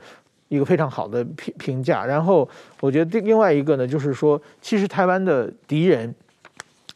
[0.49, 2.05] 一个非常好的评评价。
[2.05, 2.47] 然后
[2.79, 6.13] 我觉得另外一个呢，就是说，其实台湾的敌人，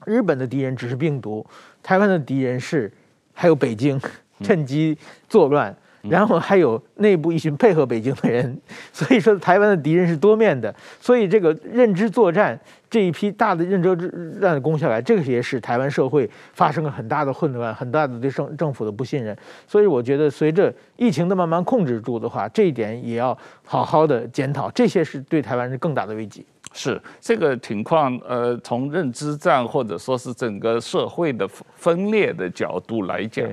[0.05, 1.45] 日本的敌人只是病毒，
[1.81, 2.91] 台湾的敌人是
[3.33, 3.99] 还有北京
[4.43, 4.97] 趁机
[5.27, 5.75] 作乱。
[6.03, 8.59] 然后还有内部一群配合北京的人，
[8.93, 10.73] 所以说台湾的敌人是多面的。
[10.99, 19.35] 所以这个认知作战这一批大的认知战攻下来，这个也使台湾社会发生了很大的混乱，很大的对政政府的不信任。
[19.67, 24.71] 所以我觉得随着疫情的慢慢控制住的话，这一点也要好好的检讨。
[24.71, 26.45] 这些是对台湾是更大的危机。
[26.73, 33.45] 是这个情况，呃，从认知战或者说是整个社会的分裂的角度来讲。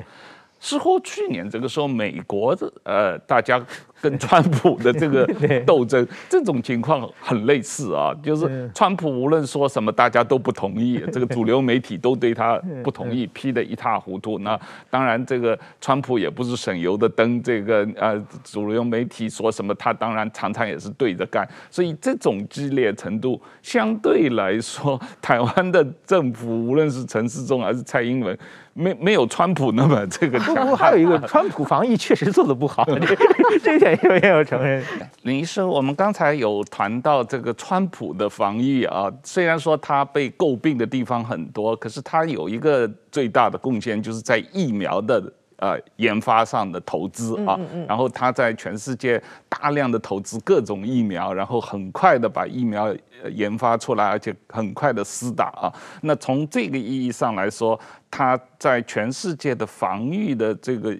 [0.64, 3.62] 之后去年这个时候，美国的呃，大家
[4.04, 5.26] 跟川普的这个
[5.64, 14.38] 斗争，这种情况很类似啊，就是川普无论说什么，大家都不同意，这个主流媒体都对他 不同意，批得一塌糊涂。
[14.40, 21.48] 那当然，这个川普也不是省油的灯，这个呃，主流媒体说什么，他当然常常也是对着干。
[21.70, 28.38] 所以这种激烈程度，相对来说，台湾的政府无论是陈世忠还是蔡英文。
[28.76, 34.84] 没没有川普那么这个强，还有一个川普防疫确实做得不好，这这一点也没有承认。
[35.22, 45.32] 林医生，我们刚才有谈到这个川普的防疫啊，虽然说他被诟病的地方很多，可是他有一个最大的贡献，就是在疫苗的。
[45.58, 52.92] 呃，研发上的投资啊，然后他在全世界大量的投资各种疫苗，然后很快的把疫苗
[53.30, 55.72] 研发出来，而且很快的施打啊。
[56.02, 57.78] 那从这个意义上来说，
[58.10, 60.94] 他在全世界的防御的这个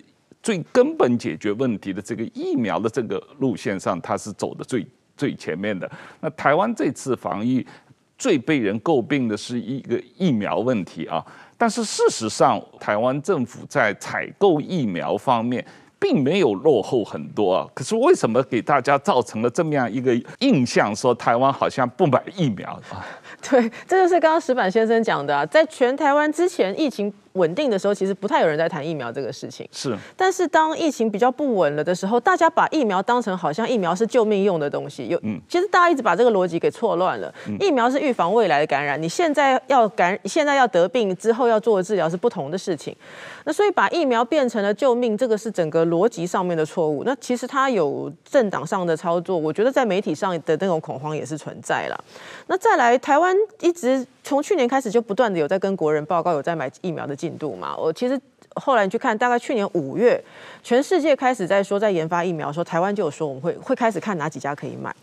[0.44, 5.90] 最根本解决问题的这个疫苗的这个路线上，它是走的最最前面的。
[6.20, 7.66] 那台湾这次防疫
[8.18, 11.24] 最被人诟病的是一个疫苗问题啊。
[11.56, 15.64] 但是事实上，台湾政府在采购疫苗方面
[15.98, 17.66] 并没有落后很多啊。
[17.72, 23.00] 可是为什么给大家造成了这么样一个印象，说台湾好像不买疫苗啊？
[23.48, 29.68] 对，这就是刚刚石板先生讲的啊，在全台湾之前疫情稳定的时候，其实不太有人在谈疫苗这个事情。
[29.72, 35.08] 是，但是当疫情比较不稳了的时候，大家把疫苗当成好像疫苗是救命用的东西。
[35.08, 37.32] 有，嗯、其实大家一直把这个逻辑给错乱了。
[37.48, 42.96] 嗯、疫苗是预防未来的感染，你现在要感，现在要得病之后要做的治疗是不同的事情。
[43.46, 47.02] 那所以把疫苗变成了救命，这个是整个逻辑上面的错误。
[47.04, 52.04] 那其实它有政党上的操作，我觉得在媒体上的那种恐慌也是存在了。
[52.46, 53.23] 那再来，台湾
[53.60, 57.76] 一直从去年开始就不断的有在跟国人报告有在买疫苗的进度嘛。
[57.76, 58.20] 我其实
[58.54, 60.22] 后来去看，大概去年五月，
[60.62, 64.94] 全世界开始在说在研发疫苗的时候，台湾就有说我们会会开始看哪几家可以买。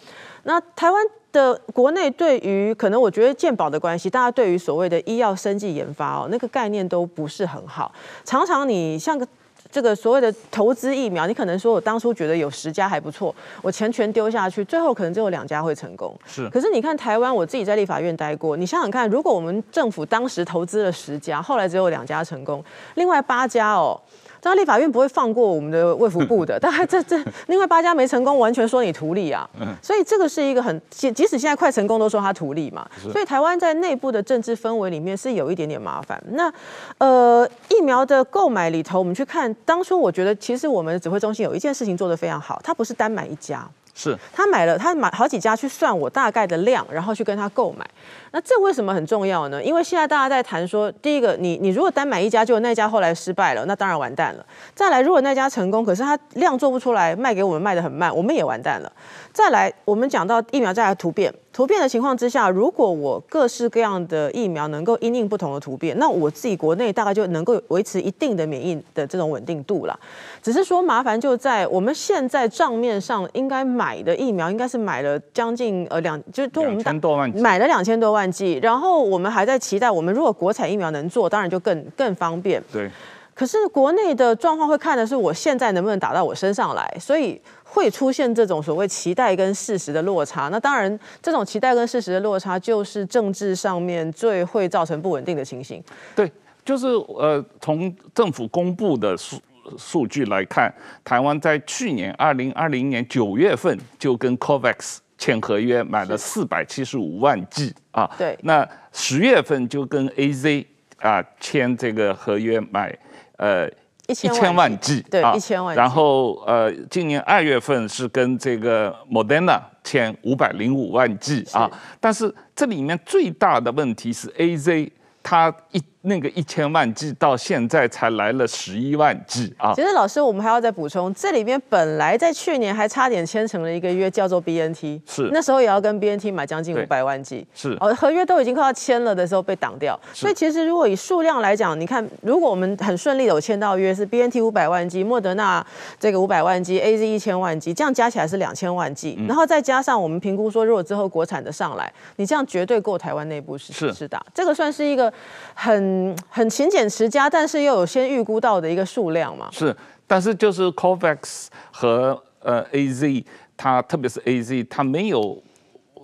[0.43, 7.93] 那台湾的国内对于可能我觉得健保的关系，大家对于所谓的医药生技研发哦，那个概念都不是很好。
[8.25, 9.27] 常常你像个
[9.69, 16.17] 这个所谓的投资疫苗，你可能说我当初觉得有十家还不错，我钱全丢下去，最后可能只有两家会成功。
[16.25, 16.49] 是。
[16.49, 22.63] 可是你看台湾，我自己在立法院待过，你想想看，如果我们政府当时投资了十家，后来只有两家成功，
[22.95, 23.99] 另外八家哦。
[24.41, 29.47] 这立法院不会放过我们的卫福部的， 但这这另外八家没成功，完全说你图利啊，
[29.81, 36.21] 所以这个是一个很即即使现在快成功都说他图利嘛，所以台湾在内部的政治氛围里面是有一点点麻烦。
[36.31, 36.51] 那
[36.97, 43.67] 呃疫苗的购买里头，我们去看当初我觉得其实我们的指挥中心有一件事情做得非常好，它不是单买一家。
[44.01, 47.85] 是他买了，他买好几家去算我大概的量，然后去跟他购买。
[48.31, 49.61] 那这为什么很重要呢？
[49.61, 54.45] 因为现在大家在谈说，第一个，你你如果单买一家，就那家后来失败了，那当然完蛋了。
[54.73, 58.91] 再来，如果那家成功，可是他量做不出来，卖给我们卖的很慢，我们也完蛋了。
[59.33, 69.97] 再来，我们讲到疫苗再来突变，突变的情况之下，如果我各式各样的疫苗能够因应不同的突变，那我自己国内大概就能够维持一定的免疫的这种稳定度了。
[70.43, 82.61] 只是说麻烦就在我们现在账面上应该买的疫苗，应该是买了将近呃两，就是都我们买了两千多万剂，然后我们还在期待，我们如果国产疫苗能做，当然就更更方便。
[82.71, 82.91] 对。
[83.33, 90.49] 可是国内的状况会看的是我现在能不能打到我身上来，所以会出现这种所谓期待跟事实的落差。
[90.49, 95.83] 那当然，这种期待跟事实的落差，就是政治上面最会造成不稳定的情形。
[96.15, 96.31] 对，
[96.63, 99.37] 就是呃，从政府公布的数。
[99.77, 108.09] 数据来看，台湾在去年二零二零年九月份就跟 COVAX 签合约，买了四百七十五万剂啊。
[108.17, 108.37] 对。
[108.41, 110.65] 那十月份就跟 AZ
[110.97, 112.93] 啊签这个合约买
[113.41, 113.67] 呃
[114.07, 115.79] 一千万剂，对，一千万剂。
[115.79, 121.69] 然后呃，今年二月份是跟这个 Moderna 签五百零五万剂啊。
[121.99, 124.89] 但是这里面最大的问题是 AZ
[125.21, 125.83] 它一。
[126.03, 129.71] 那个一千万剂到现在才来了十一万剂啊！
[129.75, 135.29] 其实老师，我们还要再补充，这里边本来在去年还差点签成了一个约，叫做 BNT，是。
[135.31, 137.77] 那时候也要跟 BNT 买将近五百万剂，是。
[137.79, 139.99] 哦，合约都已经快要签了的时候被挡掉。
[140.11, 145.63] 所以其实如果以数量来讲，你看，如果我们很顺利的有签到约是 BNT 五百万剂，莫德纳
[145.99, 154.07] 这个五百万剂，AZ 一千万剂，这样加起来是两千万剂，嗯，然后再加上我们评估说，如果之后国产的上来，你这样绝对够台湾内部是是。
[154.07, 155.13] 打，这个算是一个
[155.53, 155.90] 很。
[155.91, 159.49] 嗯，很勤俭持家，但是又有先预估到的一个数量嘛？
[159.51, 159.75] 是，
[160.07, 163.25] 但是就是 COVAX 和呃 AZ，
[163.57, 165.43] 它特别是 AZ，它没有，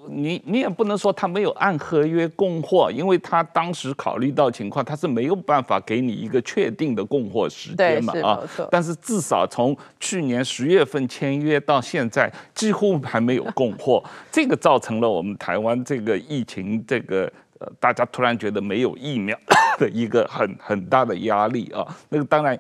[0.09, 8.41] 你你也不能说它没有按合约供货，因为它当时考虑到情况，它是没有办法给你一个确定的供货时间嘛啊。
[8.69, 17.31] 但是至少从去年十月份签约到现在，几乎还没有供货，这个造成了我们台湾这个疫情这个。
[17.59, 19.37] 呃，大家突然觉得没有疫苗
[19.79, 22.57] 的一个很很大的压力啊，那个当然。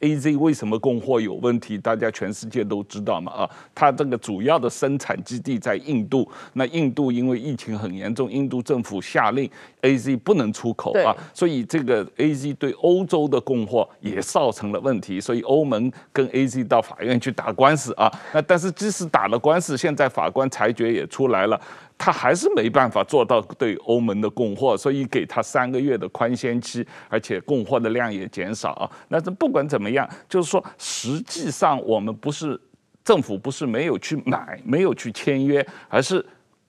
[0.00, 1.76] AZ 为什么供货有问题？
[1.76, 9.50] 大家全世界都知道嘛啊，它这个主要的生产基地在印度，那印度因为疫情很严重，印度政府下令
[9.82, 21.60] AZ 不能出口啊，所以这个 AZ 对欧洲的供货也造成了问题，所以欧盟跟 AZ 到法院去打官司啊，那但是即使打了官司，现在法官裁决也出来了，
[21.98, 29.88] 他还是没办法做到对欧盟的供货，所以给他三个月的宽限期，而且供货的量也减少啊，那这不管怎么。
[29.90, 30.08] 样？
[30.28, 32.60] 就是说，实际上我们不是
[33.02, 36.22] 政府，不是没有去买，没有去签约，而是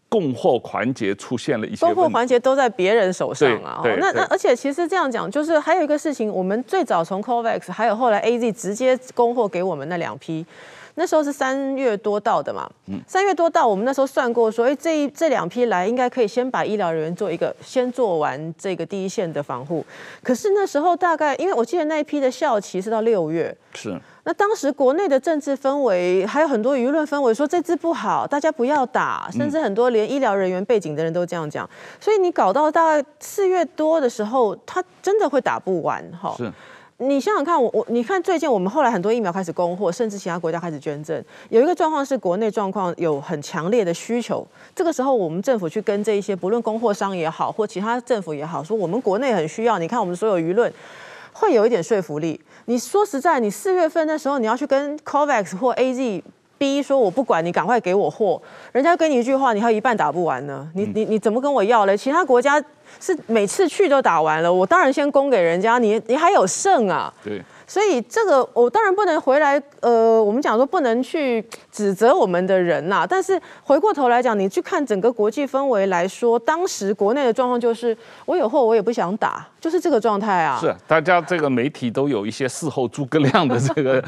[0.07, 1.85] 供货环节出现了一些。
[1.85, 3.81] 供货环节都在别人手上啊。
[3.83, 10.45] 那那而且其实这样讲，就是还有一个事情，我们最早从 COVAX，还有后来 AZ 直接供货给我们那两批，
[10.99, 12.69] 那时候是三月多到的嘛。
[12.87, 12.99] 嗯。
[13.07, 19.85] 三月多到，我们那时候算过说，哎，这一这两批来应该可以先把医疗人员做一个先做完这个第一线的防护。
[20.21, 23.55] 可是那时候大概，因为我记得那一批的效期是到六月。
[23.73, 23.97] 是。
[24.25, 31.67] 那当时国内的政治氛围，还有很多舆论氛围，说这支不好，大家不要打，甚至很多连医疗人员背景的人都这样讲。
[32.01, 36.35] 所以你搞到大概四月多的时候，他真的会打不完哈。
[36.37, 36.51] 是。
[37.01, 41.23] 你想想看，我我你看最近我们后来很多疫苗开始供货，甚至其他国家开始捐赠。
[41.47, 44.45] 有一个状况是国内状况有很强烈的需求，
[44.75, 49.79] 这个时候我们政府去跟这一些不论供货商也好，或其他政府也好，说我们国内很需要。
[49.79, 50.71] 你看我们所有舆论
[51.31, 52.37] 会有一点说服力。
[52.65, 56.21] 你说实在，你四月份的时候你要去跟 COVAX 或 AZ
[56.59, 58.39] 逼说我不管你赶快给我货，
[58.71, 60.69] 人家跟你一句话，你还有一半打不完呢。
[60.75, 61.97] 你你你怎么跟我要嘞？
[61.97, 62.63] 其他国家。
[62.99, 67.13] 是每次去都打完了，我当然先供给人家，你你还有剩啊？
[67.23, 67.39] 对。
[67.69, 77.95] 所以这个我当然不能回来，呃，我们讲说不能去指责我们的人呐、但是回过头来讲，你去看整个国际氛围来说，当时国内的状况就是，
[78.25, 80.57] 我有货我也不想打，就是这个状态啊。
[80.59, 84.03] 是，大家这个媒体都有一些事后诸葛亮的这个，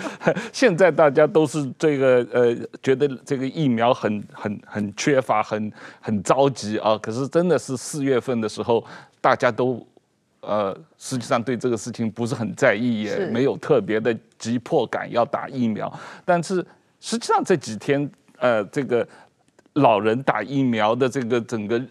[0.51, 6.97] 现在大家都是这个呃，觉得这个疫苗很很很缺乏，很很着急啊。
[6.99, 8.83] 可是真的是四月份的时候，
[9.21, 9.79] 大家都。
[10.41, 15.91] 呃，实际上对这个事情不是很在意，也没有特别的急迫感要打疫苗。
[16.25, 16.65] 但是
[16.99, 19.07] 实际上这几天，呃，这个
[19.73, 21.81] 老人打疫苗的这个整个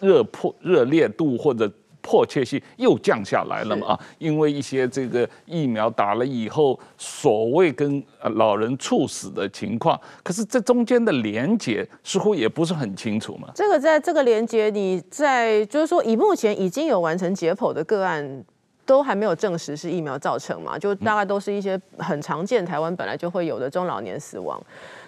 [0.00, 1.70] 热迫热烈度或者。
[2.02, 3.88] 迫切性又降下来了嘛？
[3.88, 13.48] 啊，因为一些这个疫苗打了以后，所谓跟呃老人猝死的情况，可是这中间的连结似乎也不是很清楚嘛。
[13.54, 18.44] 这个在这个连结，你在就是说，以目前已经有完成解剖的个案，
[18.84, 20.78] 都还没有证实是疫苗造成嘛？
[20.78, 24.60] 就大概都是一些很常见，台湾本来就会有的中老年死亡。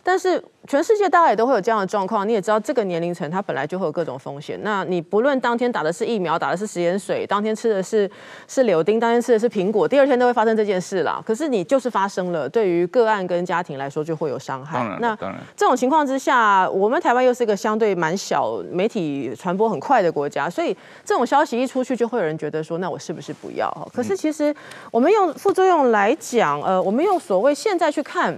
[0.05, 4.59] 但是全世界大概也都会有这样的状况，你也知道这个年龄层它本来就会有各种风险。
[4.63, 8.11] 那你不论当天打的是疫苗，打的是食盐水，当天吃的是
[8.49, 11.23] 是柳丁，当天吃的是苹果，第二天都会发生这件事啦。
[11.25, 14.97] 可是你就是发生了，对于个案跟家庭来说就会有伤害。
[15.01, 15.17] 那
[15.57, 23.71] 这种情况之下，我们台湾又是一个相对蛮小、媒体传播很快的国家，所以这种消息一出去，就会有人觉得说，那我是不是不要？
[23.95, 24.55] 可是其实
[24.91, 28.37] 我们用副作用来讲，呃，我们用所谓现在去看。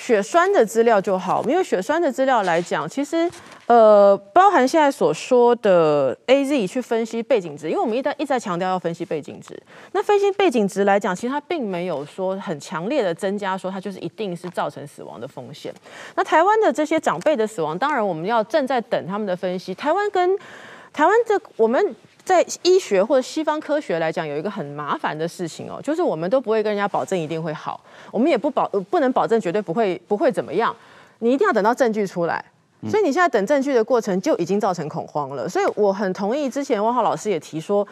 [0.00, 3.30] 血栓的资料就好，因为血栓的资料来讲，其实
[3.66, 9.54] 呃，包含现在所说的 AZ 去分析背景值，因为我们一旦一再强调要分析背景值。
[9.92, 15.70] 那分析背景值来讲，其实它并没有说很强烈的增加，说它就是一定是造成死亡的风险。
[16.14, 19.74] 那台湾的这些长辈的死亡，当然我们要正在等他们的分析。
[19.74, 20.34] 台湾跟
[20.94, 21.94] 台湾这我们。
[22.24, 30.74] 在医学或者西方科学来讲，有一个很麻烦的事情哦，就是我们都不会跟人家保证一定会好，我们也不保不能保证绝对不会不会怎么样，
[31.18, 32.44] 你一定要等到证据出来。
[32.88, 35.46] 所以你现在等证据的过程就已经造成恐慌了。
[35.46, 37.86] 所以我很同意之前汪浩老师也提说，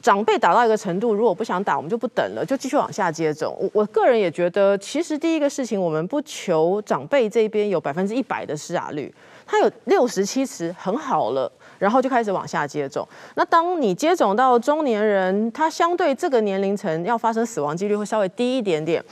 [0.00, 3.54] 长辈打到一个程度，如果不想打，我们就不等了，就继续往下接种。
[3.60, 11.52] 我我个人也觉得，其实第一个事情，我们不求长辈这边有百分之一百的施打率，他有六十七十很好了。
[11.78, 13.06] 然后就开始往下接种。
[13.34, 19.02] 那当你接种到中年人，他相对这个年龄层要发生死亡几率会稍微低一点点。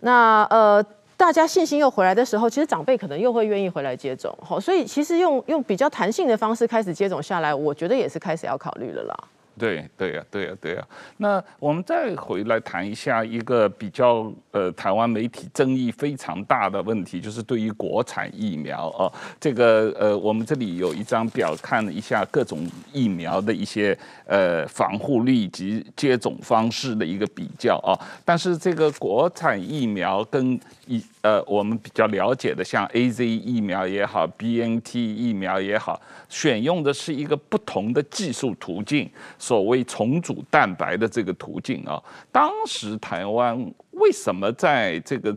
[0.00, 0.84] 那呃，
[1.16, 4.36] 大家信心又回来的时候，其实长辈可能又会愿意回来接种。
[4.42, 9.16] 好，所以其实用用比较弹性的方式开始接种下来，我觉得也是开始要考虑了啦。
[9.58, 10.86] 对对呀，对呀，对呀。
[11.16, 23.96] 那我们再回来谈一下一个比较呃台湾媒体争议非常大的问题，就是对于国产疫苗啊，这个呃我们这里有一张表，看了一下各种疫苗的一些
[24.26, 27.98] 呃防护力及接种方式的一个比较啊。
[28.24, 39.10] 但是这个国产疫苗跟一呃我们比较了解的像 AZ 疫苗也好，BNT 疫苗也好，选用的是一个不同的技术途径。
[39.36, 42.00] 所谓重组蛋白的这个途径啊，
[42.30, 43.58] 当时台湾
[43.90, 45.36] 为什么在这个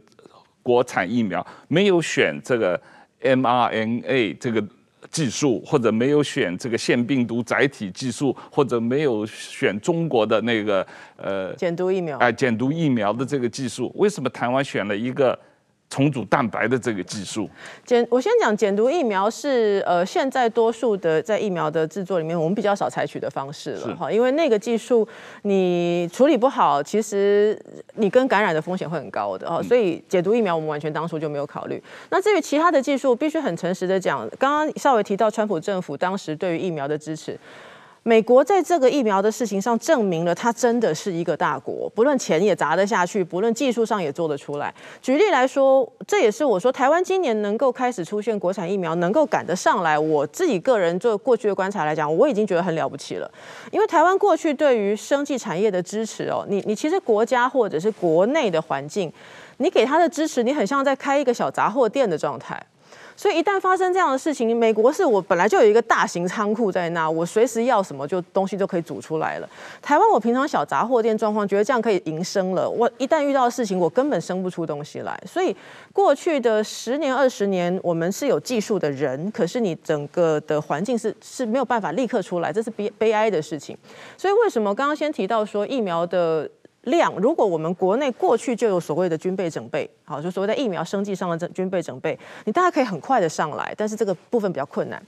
[0.62, 2.80] 国产疫苗没有选这个
[3.22, 4.64] mRNA 这个
[5.10, 10.86] 技术，或者没有选这个腺病毒载体技术，或者没有选中国的那个
[11.18, 12.16] 呃减毒疫苗？
[12.20, 15.38] 哎，减毒疫苗的这个技术，为什么台湾选了一个？
[15.90, 17.50] 重组蛋白的这个技术，
[17.84, 25.08] 减我先讲减毒疫苗是呃现在多数的在疫苗的制作里面，我们比较少采取的方式了哈，因为那个技术
[25.42, 27.60] 你处理不好，其实
[27.96, 31.82] 你跟感染的风险会很高的哦，所以减毒疫苗我们完全当初就没有考虑。
[32.12, 37.36] 那至于其他的技术，必须很诚实的讲，刚刚稍微提到川普政府当时对于疫苗的支持。
[38.04, 44.74] 美国在这个疫苗的事情上证明了，它真的是一个大国，不论钱也砸得下去，不论技术上也做得出来。
[45.02, 50.00] 举例来说，这也是我说台湾今年能够开始出现国产疫苗，能够赶得上来。
[50.00, 53.30] 我自己个人做过去的观察来讲，我已经觉得很了不起了。
[53.70, 59.12] 因为台湾过去对于生技产业的支持哦，你你其实国家或者是国内的环境，
[59.58, 62.60] 你给他的支持，你很像在开一个小杂货店的状态。
[63.20, 69.50] 所以一旦发生这样的事情，美国是我本来就有一个大型仓库在那，我随时要什么就东西就可以煮出来了。
[69.82, 72.70] 台湾我平常小杂货店状况，觉得这样可以营生了。
[72.70, 75.22] 我一旦遇到事情，我根本生不出东西来。
[75.28, 75.54] 所以
[75.92, 83.78] 过去的十年二十年，我们是有技术的人，可是你整个的环境是是没有办法立刻出来，这是悲悲哀的事情。
[84.18, 86.50] 所以为什么刚刚先提到说疫苗的？
[86.84, 95.02] 量，如果我们国内过去就有所谓的军备整备，好，就所谓的疫苗生技上的军备整备，你大概可以很快的上来，但是这个部分比较困难。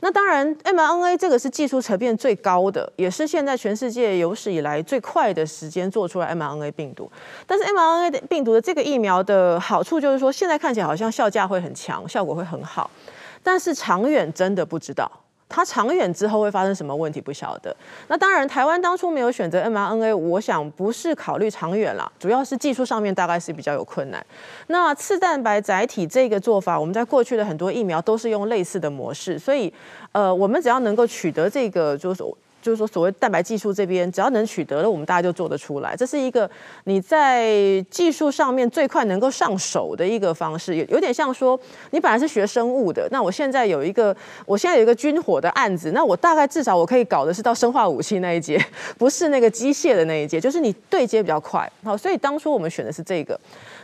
[0.00, 7.10] 那当然，mRNA 这个是技术层面最高的，也是现在全世界有史以来最快的时间做出来 mRNA 病毒。
[7.46, 12.90] 但是 mRNA 的病毒的这个疫苗的好处就是说，现在看起来好像效价会很强，效果会很好，
[13.42, 15.10] 但是长远真的不知道。
[15.48, 17.74] 它长远之后会发生什么问题不晓得。
[18.08, 24.24] 那当然，台湾当初没有选择 mRNA，我想不是考虑长远啦，主要是技术上面大概是比较有困难。
[24.66, 29.72] 那次蛋白载体这个做法，我们在过去的很多疫苗都是用类似的模式，所以
[30.12, 32.22] 呃，我们只要能够取得这个就是。
[32.60, 35.94] 就是说，所谓蛋白技术这边，只要能取得了，我们大家就做得出来。
[35.96, 36.50] 这是一个
[36.84, 41.58] 你在技术上面最快能够上手的一个方式，有有点像说，
[41.90, 48.62] 你本来是学生物的，那我现在有一个，我现在有一个军火的案子，那我大概至少我可以搞的是到生化武器那一节，
[48.98, 51.70] 不是那个机械的那一节，就是你对接比较快。
[51.84, 53.38] 好，所以当初我们选的是这个。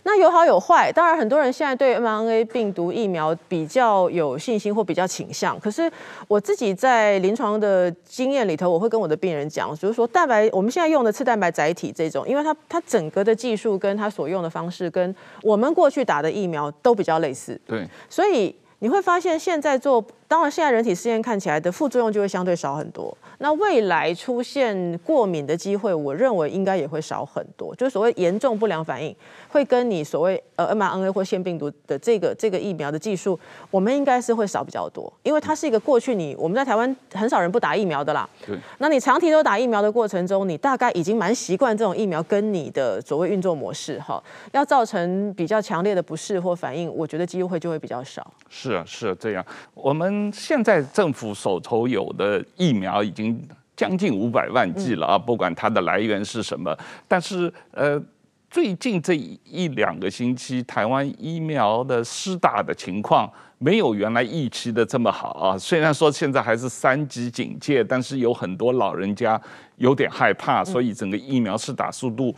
[0.07, 5.59] 那有好有坏，当然很多人现在对 mRNA 病毒疫苗比较有信心或比较倾向。
[5.59, 5.91] 可是
[6.29, 17.61] 我自己在临床的经验里头，我会跟我的病人讲，就是说蛋白我们现在用的次蛋白载体这种，因为它它整个的技术跟它所用的方式跟我们过去打的疫苗都比较类似。
[17.67, 23.17] 对，所以你会发现现在做，当然现在人体试验看起来的副作用就会相对少很多。
[23.45, 27.77] 那未来出现过敏的机会，我认为应该也会少很多。
[27.77, 29.15] 就是所谓严重不良反应，
[29.51, 33.39] 会跟你所谓呃 mRNA 或腺病毒的这个这个疫苗的技术，
[33.71, 38.27] 我们应该是会少比较多，因为它是一个过去你我们在台湾很少人不打疫苗的啦。
[38.47, 38.59] 对。
[38.79, 48.27] 那你长期都打疫苗的过程中，你大概已经蛮习惯这种疫苗跟你的所谓运作模式哈，要造成比较强烈的不适或反应，我觉得机会就会比较少。
[48.49, 49.45] 是啊，是啊，这样。
[49.75, 53.34] 我们现在政府手头有的疫苗已经。
[53.77, 55.19] 将近五百万剂了啊！
[55.19, 56.77] 不管它的来源是什么，
[57.09, 58.01] 但是呃，
[58.49, 63.29] 最近这一两个星期，台湾疫苗的施打的情况
[63.59, 65.59] 没有原来预期的这么好啊。
[65.59, 69.41] 虽然说现在还是三级警戒，但是有很多老人家
[69.77, 72.35] 有点害怕，所以整个疫苗施打速度。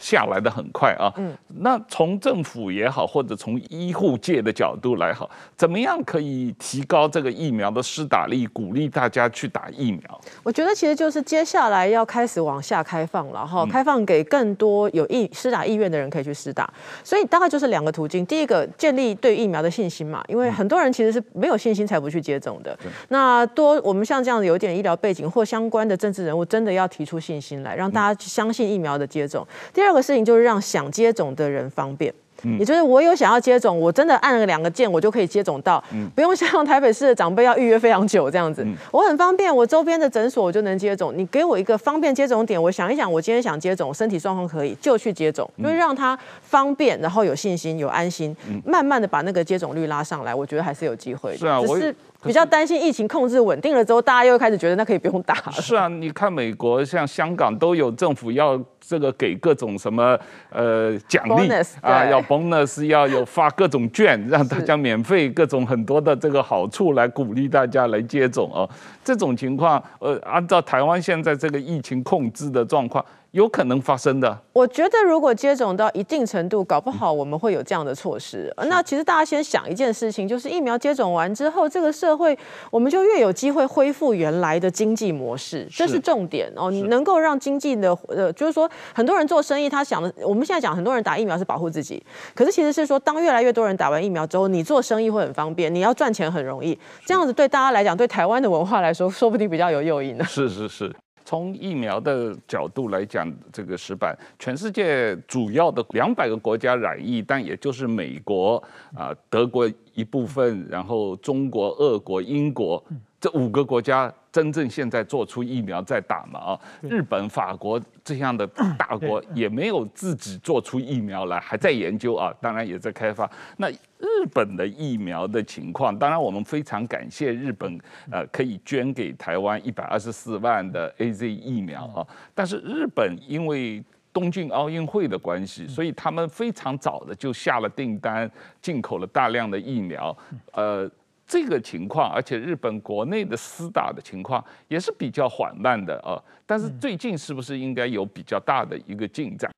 [0.00, 10.20] 下来的很快啊，嗯，那从政府也好，或者从医护界的角度来好，怎么样可以提高这个疫苗的施打力，鼓励大家去打疫苗？
[10.42, 16.72] 我觉得其实就是接下来要开始往下开放了哈，开放给更多有意施打意愿的人可以去施打，
[17.04, 22.74] 所以大概就是两个途径，第一个建立对疫苗的信心嘛，因为很多人其实是没有信心才不去接种的，
[23.08, 29.46] 那多我们像这样子有点医疗背景或相关的政治人物，真的要提出信心来，让大家相信疫苗的接种。
[29.74, 29.89] 第二。
[29.90, 32.14] 第二个事情就是让想接种的人方便，
[32.60, 41.12] 也就是我有想要接种，我真的按了两个键，我就可以接种到，嗯不用像台北市的长辈要预约非常久这样子，我很方便，我周边的诊所我就能接种。
[41.16, 51.38] 你给我一个方便接种点，我想一想，我今天想接种，身体状况可以就去接种，就是让他方便，然后有信心、有安心，慢慢的把那个接种率拉上来，我觉得还是有机会的。
[51.38, 51.92] 是啊，我是。
[52.22, 55.52] 比较担心疫情控制稳定了之后，大家又开始觉得那可以不用打了。
[55.52, 60.18] 是啊，你看美国像香港都有政府要这个给各种什么
[60.50, 61.48] 呃奖励
[61.80, 68.68] 啊，要 bonus 要有发各种券，让大家免费各种很多的这个好处来鼓励大家来接种哦。
[69.04, 73.04] 这种情况，呃，按照台湾现在这个疫情控制的状况。
[73.32, 74.36] 有可能发生的。
[74.52, 78.52] 我觉得如果接种到一定程度，搞不好我们会有这样的措施。
[78.66, 82.36] 那其实大家先想一件事情，就是疫苗接种完之后，这个社会
[82.72, 86.72] 我们就越有机会恢复原来的经济模式，这是重点哦。
[86.72, 92.02] 你能够让经济的呃，就是说很多人做生意，他想的，我们现在讲很多人打疫苗是保护自己，
[92.34, 96.78] 可是其实是说，当越来越多人打完疫苗之后，你做生意会很方便，你要赚钱很容易。
[97.04, 100.24] 这样子对大家来讲，对台湾的文化来说， 说不定比较有诱因呢。
[100.24, 100.94] 是是是。
[101.22, 108.60] 从疫苗的角度来讲，这个石板，全世界主要的两百个国家染疫，但也就是美国
[108.96, 109.70] 啊、德国。
[110.00, 112.82] 一部分，然后中国、俄国、英国
[113.20, 118.46] 这五个国家真正现在做出疫苗在打嘛啊，日本、法国这样的
[118.78, 123.30] 大国也没有自己做出疫苗来，还在研究啊，当然也在开发。
[123.58, 127.78] 那日本的疫苗的情况，当然我们非常感谢日本，
[128.10, 138.30] 呃，可以捐给台湾一百二十四万的 AZ 疫苗啊，但是日本因为东京奥运会的关系，所以他们非常早的就下了订单，
[138.60, 140.16] 进口了大量的疫苗。
[140.52, 140.90] 呃，
[141.26, 146.20] 这个情况，而且日本国内的施打的情况也是比较缓慢的啊。
[146.44, 149.50] 但是最近是不是应该有比较大的一个进展？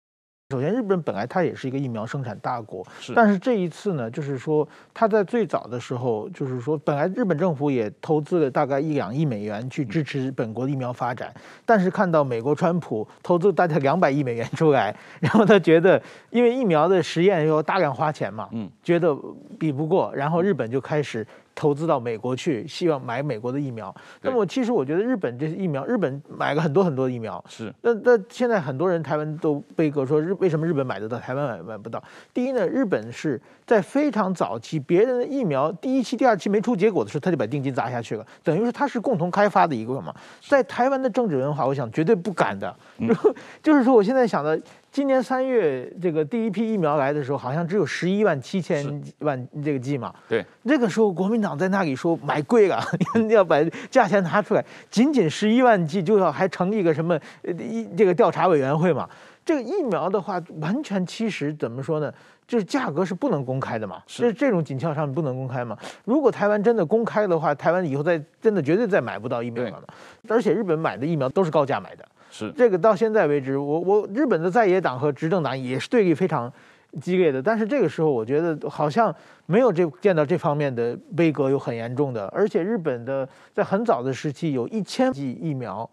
[0.53, 3.15] 首先，日本本来它也是一个疫苗生产大国，是。
[3.15, 11.33] 但是这一次呢，就是说，它在最早的时候，就是说，本来日本政府也投资了大概一两亿美元去支持本国的疫苗发展，
[11.65, 19.17] 但是看到美国川普投资大概两百亿美元出来，然后他觉得，因为疫苗的实验要大量花钱嘛，嗯，觉得
[19.59, 21.27] 比不过，然后日本就开始。
[21.55, 23.95] 投资到美国去，希望买美国的疫苗。
[24.23, 27.43] 那么，其实我觉得日本这些疫苗，日本买了很多很多的疫苗。
[27.49, 27.73] 是。
[27.83, 32.03] 那那现在很多人台湾都悲歌说日为什么日本买得到，台湾买买不到？
[32.33, 40.15] 第一呢，日本是在非常早期，别人的疫苗第一期、第二期没出结果的时候，他就把定金砸下去了，等于是他是共同开发的一个嘛。
[40.49, 42.75] 在台湾的政治文化，我想绝对不敢的。
[43.63, 44.61] 就是说，我现在想的。
[44.93, 50.15] 今年三月，这个第一批疫苗来的时候，好像只有十一万七千万这个剂嘛。
[50.29, 52.79] 对，那个时候国民党在那里说买贵了，
[53.31, 53.57] 要把
[53.91, 59.09] 价钱拿出来，仅仅十一万剂就要还成立一个什么一这个调查委员会嘛。
[59.47, 62.13] 这个疫苗的话，完全其实怎么说呢？
[62.47, 65.75] 就是价格是不能公开的嘛，是这种紧俏商品不能公开嘛。
[66.05, 69.85] 如果台湾真的公开的话，台湾以后再真的绝对再买不到疫苗了嘛。
[70.29, 72.07] 而且日本买的疫苗都是高价买的。
[72.33, 76.51] 是这个到现在为止，我我日本的在野党和执政党也是对立非常
[77.01, 79.15] 激烈的，但是这个时候我觉得好像
[79.47, 85.89] 没有这见到这方面的悲歌有很严重的，而且日本的在很早的时期有一千剂疫苗，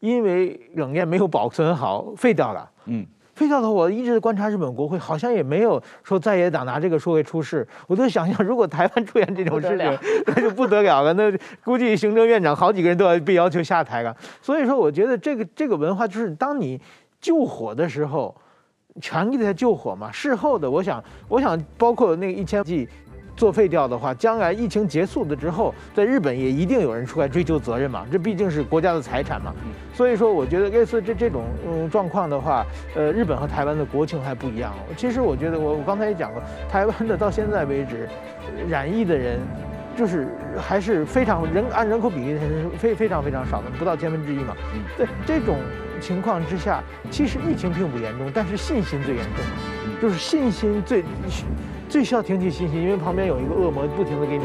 [0.00, 2.70] 因为冷链没有保存好废掉了。
[2.84, 3.06] 嗯。
[3.40, 7.66] 飞到头，我一直观察日本国会，好像也没有说在野党拿这个说会出事。
[7.86, 11.14] 我就想象，如果台湾出现这种事情，那就不得了了。
[11.14, 11.32] 那
[11.64, 14.14] 估计行政院长好几个人都要被要求下台了。
[14.42, 16.78] 所以说，我觉得这个这个文化就是，当你
[17.18, 18.36] 救火的时候，
[19.00, 20.12] 全力在救火嘛。
[20.12, 22.86] 事后的，我想，我想包括那个一千剂。
[23.40, 28.06] 作废掉的话，将来疫情结束的之后，在日本也一定有人出来追究责任嘛。
[28.12, 29.54] 这毕竟是国家的财产嘛。
[29.94, 34.74] 所以说，我觉得类似这这种嗯状况的话，呃，日本和台湾的国情还不一样。
[34.94, 38.06] 其实我觉得我我刚才也讲过，台湾的到现在为止，
[38.68, 39.38] 染疫的人
[39.96, 40.28] 就是
[40.58, 44.54] 还是非常人按人口比例是非非常非常少的，不到千分之一嘛。
[44.98, 45.56] 在这种
[45.98, 49.42] 情况之下，其实疫情并不严重，但是信心最严重，
[50.02, 51.02] 就是信心最。
[51.90, 54.44] 最需要挺起信心，因为旁边有一个恶魔不停地给你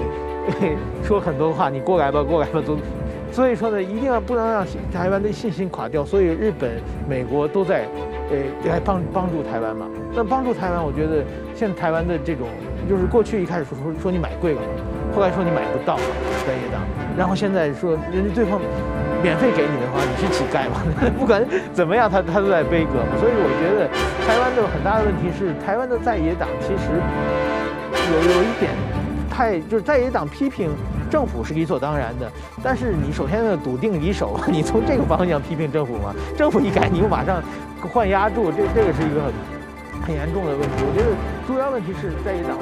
[1.05, 2.75] 说很多话，你过来吧，过来吧，都。
[3.31, 6.03] 所以说呢，一定要不能让台湾的信心垮掉。
[6.03, 6.71] 所以日本、
[7.07, 7.85] 美国都在，
[8.31, 9.85] 呃，来帮帮助台湾嘛。
[10.15, 11.23] 那帮助台湾，我觉得
[11.53, 12.47] 现在台湾的这种，
[12.89, 14.61] 就是过去一开始说说说你买贵了，
[15.13, 15.97] 后来说你买不到，
[16.47, 16.81] 在野党，
[17.15, 18.59] 然后现在说人家对方。
[19.26, 20.84] 免费给你的话，你是乞丐吗？
[21.17, 23.17] 不管怎么样，他他都在悲歌嘛。
[23.19, 23.89] 所以我觉得
[24.21, 26.93] 台湾的很大的问题是，台湾的在野党其实
[28.13, 28.69] 有有一点
[29.28, 30.69] 太就是在野党批评
[31.09, 37.41] 政府是理所当然的，但是你首先要笃定离手， 你从这个方向批评政府嘛， 政府一改，你又马上
[37.82, 40.86] 换压住，这这个是一个很很严重的问题。
[40.86, 41.09] 我觉得
[41.47, 42.55] 主要问题是在野党。